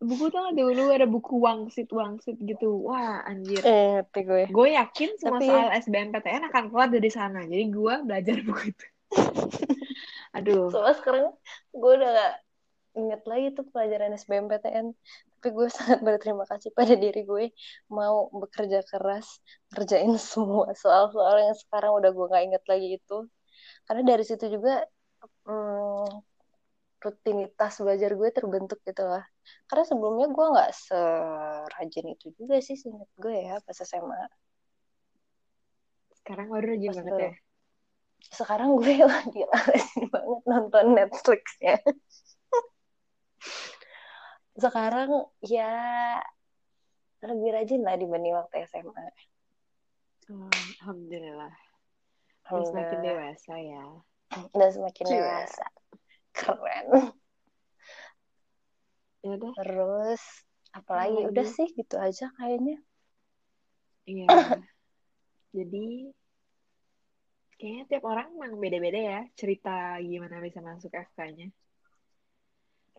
buku 0.00 0.32
tuh 0.32 0.40
ada 0.40 0.56
dulu 0.56 0.88
ada 0.88 1.04
buku 1.04 1.34
wangsit 1.36 1.90
wangsit 1.92 2.40
gitu. 2.40 2.86
Wah 2.88 3.20
anjir. 3.28 3.60
Eh, 3.60 4.00
gue 4.08 4.48
gue 4.48 4.68
yakin 4.72 5.10
semua 5.20 5.36
Tapi- 5.42 5.50
soal 5.50 5.68
SBMPTN 5.84 6.48
akan 6.48 6.62
keluar 6.72 6.88
dari 6.88 7.10
sana. 7.12 7.44
Jadi 7.44 7.64
gue 7.68 7.94
belajar 8.08 8.36
buku 8.46 8.72
itu 8.72 8.86
aduh. 10.36 10.70
Soalnya 10.70 10.96
sekarang 10.98 11.26
gue 11.74 11.92
udah 11.98 12.10
gak 12.10 12.34
inget 12.98 13.22
lagi 13.22 13.46
tuh 13.54 13.64
pelajaran 13.70 14.18
SBMPTN 14.18 14.86
tapi 15.40 15.56
gue 15.56 15.68
sangat 15.78 16.04
berterima 16.04 16.44
kasih 16.44 16.68
pada 16.76 16.92
diri 16.98 17.24
gue 17.24 17.48
mau 17.88 18.28
bekerja 18.28 18.84
keras 18.84 19.40
kerjain 19.72 20.12
semua 20.32 20.74
soal-soal 20.76 21.36
yang 21.40 21.56
sekarang 21.56 21.96
udah 21.96 22.10
gue 22.12 22.26
gak 22.30 22.44
inget 22.44 22.64
lagi 22.68 22.88
itu. 22.98 23.18
Karena 23.88 24.02
dari 24.06 24.24
situ 24.26 24.44
juga 24.46 24.84
hmm, 25.48 26.08
rutinitas 27.00 27.80
belajar 27.80 28.10
gue 28.12 28.28
terbentuk 28.30 28.78
gitu 28.84 29.04
lah. 29.04 29.24
Karena 29.66 29.84
sebelumnya 29.88 30.28
gue 30.30 30.46
nggak 30.52 30.70
serajin 30.76 32.06
itu 32.14 32.26
juga 32.38 32.60
sih 32.62 32.76
seinget 32.78 33.10
gue 33.18 33.34
ya 33.34 33.58
pas 33.64 33.74
SMA 33.74 34.22
sekarang 36.20 36.46
baru 36.52 36.76
rajin 36.76 36.90
Pas 36.92 36.98
banget 37.00 37.16
ya 37.18 37.32
sekarang 38.30 38.78
gue 38.78 39.02
lagi 39.10 39.42
rajin 39.42 40.06
banget 40.08 40.42
nonton 40.46 40.86
Netflixnya. 40.94 41.76
Sekarang 44.62 45.30
ya 45.42 45.72
lebih 47.20 47.50
rajin 47.52 47.80
lah 47.84 47.96
dibanding 48.00 48.32
waktu 48.32 48.64
SMA 48.64 49.06
Oh, 50.30 50.46
alhamdulillah. 50.78 51.50
Udah 52.54 52.66
semakin 52.70 52.98
dewasa 53.02 53.54
ya. 53.58 53.82
Udah 54.54 54.70
semakin 54.70 55.04
Cie. 55.10 55.14
dewasa. 55.18 55.66
Keren. 56.30 56.86
Ya 59.26 59.30
udah. 59.34 59.52
Terus 59.58 60.22
apalagi? 60.70 61.18
Apalagi? 61.18 61.30
udah 61.34 61.46
sih 61.50 61.68
gitu 61.74 61.96
aja 61.98 62.30
kayaknya. 62.38 62.78
Iya. 64.06 64.26
Jadi 65.56 66.14
kayaknya 67.60 67.84
tiap 67.90 68.04
orang 68.12 68.26
emang 68.36 68.54
beda-beda 68.64 69.00
ya 69.12 69.18
cerita 69.40 69.70
gimana 70.10 70.36
bisa 70.46 70.60
masuk 70.68 70.90
FK-nya 71.06 71.46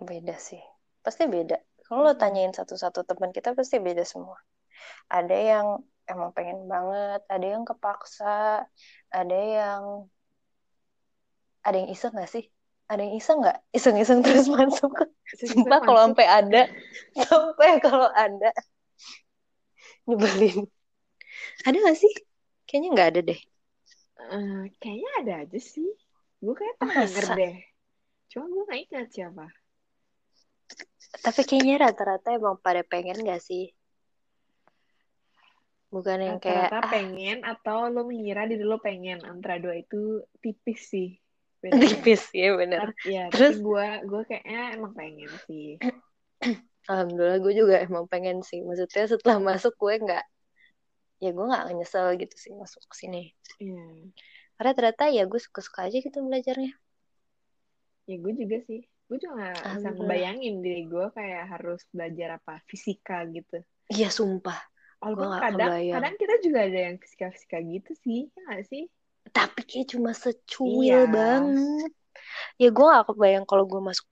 beda 0.09 0.35
sih. 0.47 0.61
Pasti 1.05 1.23
beda. 1.35 1.55
Kalau 1.85 2.01
lo 2.07 2.13
Hmm. 2.13 2.21
tanyain 2.21 2.53
satu-satu 2.57 2.99
teman 3.09 3.31
kita 3.37 3.49
pasti 3.57 3.77
beda 3.87 4.03
semua. 4.13 4.37
Ada 5.17 5.35
yang 5.51 5.67
emang 6.11 6.31
pengen 6.37 6.59
banget 6.73 7.21
ada 7.33 7.45
yang 7.53 7.63
kepaksa 7.69 8.65
ada 9.19 9.37
yang 9.57 9.83
ada 11.67 11.75
yang 11.81 11.89
iseng 11.93 12.13
gak 12.17 12.31
sih? 12.31 12.45
Ada 12.91 13.01
yang 13.07 13.15
iseng 13.19 13.37
nggak 13.43 13.57
iseng-iseng 13.77 14.19
terus 14.25 14.47
masuk. 14.51 14.91
Sumpah 15.47 15.79
kalau 15.85 16.01
sampai 16.05 16.27
ada 16.27 16.61
sampai 17.15 17.69
kalau 17.85 18.09
ada 18.11 18.51
nyebelin. 20.07 20.67
Ada 21.67 21.77
gak 21.85 21.97
sih? 22.01 22.13
Kayaknya 22.67 22.89
nggak 22.95 23.09
ada 23.11 23.21
deh. 23.29 23.39
Uh, 24.29 24.69
kayaknya 24.77 25.11
ada 25.23 25.33
aja 25.47 25.59
sih. 25.59 25.89
Gue 26.41 26.53
kayak 26.53 26.77
pernah 26.77 27.05
denger 27.05 27.25
deh. 27.37 27.55
Cuma 28.29 28.45
gue 28.47 28.63
gak 28.69 28.81
ingat 28.89 29.07
siapa. 29.09 29.45
Tapi 31.21 31.41
kayaknya 31.43 31.89
rata-rata 31.89 32.31
emang 32.31 32.57
pada 32.61 32.81
pengen 32.85 33.21
gak 33.25 33.43
sih? 33.43 33.73
Bukan 35.91 36.17
yang 36.23 36.39
Rata-rata 36.39 36.79
kayak... 36.79 36.87
pengen 36.87 37.37
atau 37.43 37.91
lo 37.91 38.07
mengira 38.07 38.47
diri 38.47 38.63
lo 38.63 38.79
pengen. 38.79 39.19
Antara 39.27 39.59
dua 39.59 39.75
itu 39.75 40.23
tipis 40.39 40.87
sih. 40.87 41.19
Bedanya. 41.61 41.83
Tipis, 41.83 42.31
ya 42.33 42.57
bener. 42.57 42.95
Ya, 43.05 43.27
Terus 43.29 43.59
gue 43.59 43.87
gue 44.07 44.21
kayaknya 44.25 44.79
emang 44.79 44.93
pengen 44.95 45.29
sih. 45.45 45.77
Alhamdulillah 46.89 47.39
gue 47.43 47.53
juga 47.53 47.75
emang 47.83 48.07
pengen 48.07 48.41
sih. 48.41 48.63
Maksudnya 48.63 49.05
setelah 49.11 49.37
masuk 49.37 49.75
gue 49.77 49.93
nggak 50.01 50.25
ya 51.21 51.29
gue 51.29 51.45
nggak 51.45 51.69
nyesel 51.77 52.17
gitu 52.17 52.35
sih 52.35 52.51
masuk 52.57 52.81
ke 52.89 52.95
sini. 52.97 53.23
Hmm. 53.61 54.09
Karena 54.57 54.71
ternyata 54.73 55.03
ya 55.13 55.23
gue 55.29 55.37
suka-suka 55.37 55.85
aja 55.85 55.97
gitu 56.01 56.17
belajarnya. 56.25 56.73
Ya 58.09 58.15
gue 58.17 58.33
juga 58.33 58.57
sih. 58.65 58.81
Gue 59.05 59.17
juga 59.21 59.53
gak 59.53 59.75
bisa 59.77 59.89
ngebayangin 59.91 60.63
diri 60.63 60.87
gue 60.87 61.05
kayak 61.13 61.43
harus 61.51 61.83
belajar 61.93 62.41
apa 62.41 62.63
fisika 62.65 63.27
gitu. 63.29 63.61
Iya 63.91 64.07
sumpah. 64.07 64.55
Walaupun 65.01 65.33
kadang, 65.41 65.81
kadang 65.81 66.15
kita 66.15 66.35
juga 66.45 66.59
ada 66.69 66.79
yang 66.89 66.95
fisika-fisika 67.01 67.57
gitu 67.65 67.91
sih, 68.05 68.29
ya 68.31 68.41
gak 68.53 68.65
sih? 68.69 68.83
Tapi 69.33 69.61
kayak 69.65 69.87
cuma 69.97 70.13
secuil 70.13 71.05
iya. 71.05 71.09
banget. 71.09 71.91
Ya 72.61 72.69
gue 72.69 72.85
gak 72.85 73.09
kebayang 73.09 73.45
kalau 73.49 73.65
gue 73.65 73.81
masuk 73.81 74.05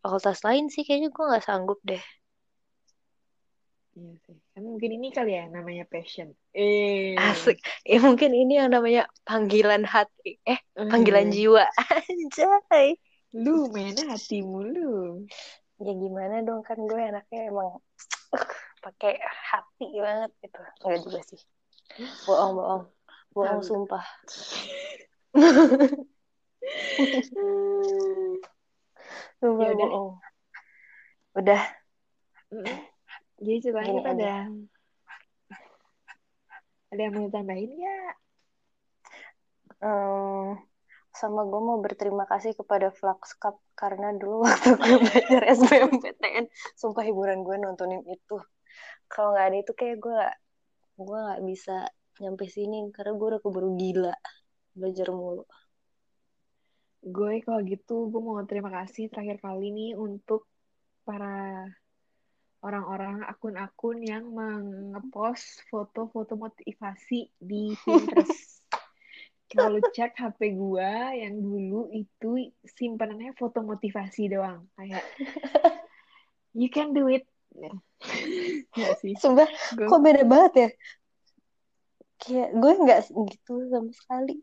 fakultas 0.00 0.40
lain 0.42 0.72
sih, 0.72 0.82
kayaknya 0.82 1.12
gue 1.12 1.24
gak 1.30 1.44
sanggup 1.44 1.78
deh. 1.84 2.02
Iya 3.90 4.14
sih. 4.22 4.38
Kan 4.54 4.62
mungkin 4.62 4.90
ini 4.94 5.10
kali 5.10 5.34
ya 5.34 5.50
namanya 5.50 5.82
passion. 5.90 6.30
Eh. 6.54 7.18
Asik. 7.18 7.58
Ya 7.82 7.98
mungkin 7.98 8.30
ini 8.30 8.62
yang 8.62 8.70
namanya 8.70 9.10
panggilan 9.26 9.82
hati. 9.82 10.38
Eh, 10.46 10.62
panggilan 10.78 11.30
hmm. 11.30 11.34
jiwa. 11.34 11.66
Anjay. 12.10 12.94
Lu 13.34 13.66
mainnya 13.74 14.14
hati 14.14 14.46
mulu. 14.46 15.26
Ya 15.82 15.92
gimana 15.96 16.44
dong 16.46 16.62
kan 16.62 16.78
gue 16.78 17.02
anaknya 17.02 17.50
emang 17.50 17.78
uh, 17.78 17.80
pakai 18.84 19.18
hati 19.22 19.86
banget 19.98 20.30
gitu. 20.38 20.60
Enggak 20.86 21.00
juga 21.06 21.20
sih. 21.26 21.40
Bohong, 22.30 22.52
bohong. 22.54 22.84
Bohong 23.34 23.62
sumpah. 23.66 24.04
sumpah 29.42 29.66
ya 29.66 29.74
bohong. 29.74 30.22
Udah. 31.34 31.62
Jadi 33.40 33.56
coba 33.72 33.80
kita 33.88 34.10
ada 34.12 34.34
ada 36.92 37.00
yang 37.00 37.14
mau 37.16 37.28
tambahin 37.32 37.72
ya? 37.72 37.98
Um, 39.80 40.60
sama 41.10 41.48
gue 41.48 41.60
mau 41.60 41.80
berterima 41.80 42.28
kasih 42.28 42.52
kepada 42.52 42.92
Flux 42.92 43.34
Cup 43.40 43.58
karena 43.72 44.12
dulu 44.12 44.42
waktu 44.46 44.76
gue 44.76 44.96
belajar 45.08 45.42
SBMPTN, 45.56 46.52
sumpah 46.76 47.02
hiburan 47.08 47.40
gue 47.40 47.56
nontonin 47.56 48.04
itu. 48.04 48.36
Kalau 49.08 49.32
nggak 49.34 49.46
ada 49.50 49.56
itu 49.56 49.72
kayak 49.72 49.96
gue 49.98 50.20
gue 51.00 51.18
nggak 51.18 51.42
bisa 51.48 51.88
nyampe 52.20 52.44
sini 52.44 52.92
karena 52.92 53.16
gue 53.16 53.26
udah 53.32 53.40
keburu 53.40 53.72
gila 53.80 54.14
belajar 54.76 55.08
mulu. 55.10 55.48
Gue 57.00 57.40
kalau 57.40 57.64
gitu 57.64 58.12
gue 58.12 58.20
mau 58.20 58.36
terima 58.44 58.68
kasih 58.68 59.08
terakhir 59.08 59.40
kali 59.40 59.72
nih 59.72 59.90
untuk 59.96 60.44
para 61.08 61.64
orang-orang 62.60 63.24
akun-akun 63.24 64.04
yang 64.04 64.24
mengepost 64.30 65.64
foto-foto 65.72 66.36
motivasi 66.36 67.32
di 67.40 67.72
Pinterest. 67.84 68.60
Kalau 69.50 69.82
cek 69.82 70.14
HP 70.14 70.54
gua 70.54 71.10
yang 71.10 71.42
dulu 71.42 71.90
itu 71.90 72.54
simpanannya 72.78 73.34
foto 73.34 73.66
motivasi 73.66 74.30
doang, 74.30 74.70
kayak 74.78 75.02
you 76.54 76.70
can 76.70 76.94
do 76.94 77.10
it. 77.10 77.26
Ya, 78.78 78.96
sih. 79.02 79.12
Sumpah, 79.18 79.44
gua... 79.76 79.90
kok 79.90 80.00
beda 80.00 80.22
banget 80.24 80.52
ya? 80.56 80.68
Kayak 82.22 82.48
gue 82.56 82.72
nggak 82.80 83.00
gitu 83.12 83.54
sama 83.68 83.90
sekali 83.92 84.40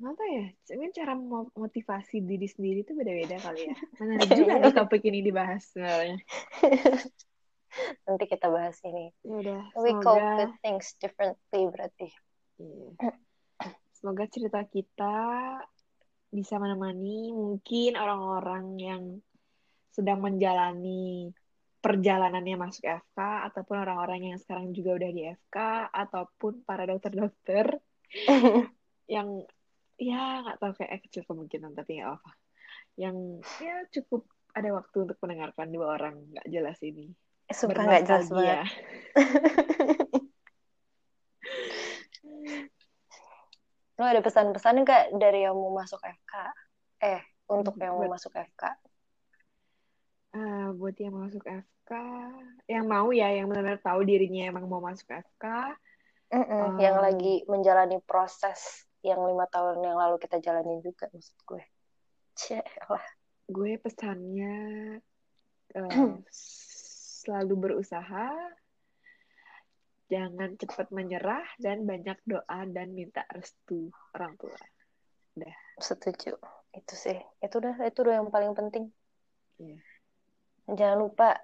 apa 0.00 0.24
ya? 0.24 0.46
Mungkin 0.72 0.92
cara 0.96 1.12
motivasi 1.52 2.24
diri 2.24 2.48
sendiri 2.48 2.82
itu 2.82 2.96
beda-beda 2.96 3.36
kali 3.36 3.68
ya. 3.68 3.76
Menarik 4.00 4.28
juga 4.38 4.52
nih 4.56 4.72
topik 4.72 5.02
ini 5.04 5.20
dibahas 5.20 5.62
sebenarnya. 5.76 6.18
Nanti 8.08 8.24
kita 8.26 8.46
bahas 8.50 8.76
ini. 8.82 9.12
Yaudah, 9.22 9.62
we 9.78 9.92
semoga... 9.92 10.04
cope 10.04 10.32
with 10.40 10.54
things 10.64 10.86
differently 10.98 11.62
berarti. 11.70 12.08
Iya. 12.60 13.16
semoga 13.96 14.24
cerita 14.32 14.64
kita 14.64 15.16
bisa 16.32 16.56
menemani 16.56 17.32
mungkin 17.36 18.00
orang-orang 18.00 18.66
yang 18.80 19.02
sedang 19.92 20.24
menjalani 20.24 21.32
perjalanannya 21.80 22.56
masuk 22.60 22.84
FK 22.84 23.18
ataupun 23.50 23.76
orang-orang 23.80 24.32
yang 24.32 24.38
sekarang 24.38 24.76
juga 24.76 25.00
udah 25.00 25.10
di 25.10 25.22
FK 25.32 25.56
ataupun 25.88 26.62
para 26.68 26.84
dokter-dokter 26.84 27.80
yang 29.16 29.42
ya 30.00 30.40
nggak 30.40 30.56
tahu 30.56 30.72
kayak 30.80 31.04
kecil 31.04 31.28
kemungkinan 31.28 31.76
tapi 31.76 32.00
nggak 32.00 32.16
apa 32.16 32.32
yang 32.96 33.44
ya 33.60 33.84
cukup 33.92 34.24
ada 34.50 34.74
waktu 34.74 35.06
untuk 35.06 35.14
mendengarkan 35.22 35.70
dua 35.70 35.94
orang 35.94 36.26
nggak 36.34 36.50
jelas 36.50 36.82
ini. 36.82 37.14
Suka 37.50 37.82
nggak 37.86 38.06
jelas 38.06 38.28
banget. 38.30 38.66
Lo 44.00 44.08
ada 44.08 44.24
pesan-pesan 44.24 44.80
nggak 44.82 45.12
dari 45.20 45.44
yang 45.44 45.54
mau 45.54 45.70
masuk 45.76 46.00
FK 46.00 46.34
eh 47.00 47.22
untuk 47.50 47.74
yang 47.80 47.96
mau 47.96 48.08
masuk 48.08 48.32
FK 48.32 48.62
uh, 48.64 48.74
ah, 50.38 50.66
buat 50.76 50.94
yang 51.00 51.12
mau 51.16 51.24
masuk 51.26 51.44
FK 51.44 51.92
yang 52.70 52.86
mau 52.86 53.10
ya 53.10 53.28
yang 53.34 53.50
benar-benar 53.50 53.82
tahu 53.82 54.04
dirinya 54.06 54.46
emang 54.48 54.68
mau 54.70 54.80
masuk 54.84 55.10
FK 55.10 55.44
mm 56.32 56.44
-mm, 56.44 56.48
uh, 56.48 56.78
yang 56.78 57.00
lagi 57.00 57.44
menjalani 57.48 57.98
proses 58.04 58.86
yang 59.00 59.20
lima 59.24 59.48
tahun 59.48 59.80
yang 59.80 59.96
lalu 59.96 60.20
kita 60.20 60.40
jalanin 60.44 60.84
juga 60.84 61.08
maksud 61.12 61.36
gue. 61.48 61.62
Lah. 62.88 63.06
Gue 63.48 63.80
pesannya 63.80 64.56
uh, 65.76 66.16
selalu 67.24 67.54
berusaha 67.56 68.28
jangan 70.10 70.58
cepat 70.58 70.90
menyerah 70.90 71.46
dan 71.62 71.86
banyak 71.86 72.18
doa 72.26 72.60
dan 72.66 72.92
minta 72.92 73.22
restu 73.30 73.94
orang 74.12 74.34
tua. 74.36 74.58
Udah. 75.38 75.54
Setuju. 75.78 76.34
Itu 76.74 76.94
sih. 76.98 77.18
Itu 77.38 77.62
udah 77.62 77.78
itu 77.86 77.98
udah 78.02 78.14
yang 78.20 78.28
paling 78.28 78.52
penting. 78.52 78.90
Yeah. 79.60 79.84
jangan 80.72 81.04
lupa 81.04 81.36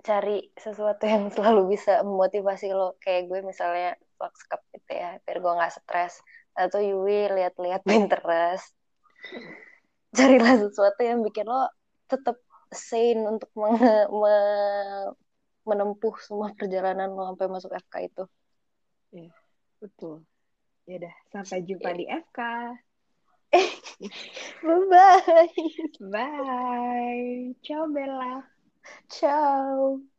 cari 0.00 0.48
sesuatu 0.56 1.04
yang 1.04 1.28
selalu 1.28 1.76
bisa 1.76 2.02
memotivasi 2.02 2.72
lo. 2.74 2.98
Kayak 2.98 3.30
gue 3.30 3.40
misalnya 3.46 3.94
cup 4.32 4.62
gitu 4.72 4.92
ya 4.94 5.20
biar 5.26 5.38
gue 5.42 5.52
nggak 5.52 5.74
stres 5.74 6.24
atau 6.54 6.80
Yui 6.80 7.28
lihat-lihat 7.34 7.82
Pinterest. 7.82 8.70
Carilah 10.14 10.54
sesuatu 10.62 11.02
yang 11.02 11.20
bikin 11.26 11.46
lo 11.50 11.66
tetap 12.06 12.38
sane 12.70 13.26
untuk 13.26 13.50
menge, 13.58 14.06
me, 14.10 14.36
menempuh 15.66 16.14
semua 16.22 16.54
perjalanan 16.54 17.10
lo 17.10 17.34
sampai 17.34 17.46
masuk 17.50 17.70
FK 17.74 17.94
itu. 18.06 18.24
Ya 19.14 19.30
betul. 19.82 20.22
Ya 20.86 21.02
udah 21.02 21.14
sampai 21.32 21.58
jumpa 21.66 21.90
ya. 21.92 21.98
di 21.98 22.06
FK 22.06 22.40
bye 24.66 24.82
bye 24.90 25.48
bye. 26.10 27.54
Ciao 27.62 27.86
Bella. 27.86 28.42
Ciao 29.08 30.13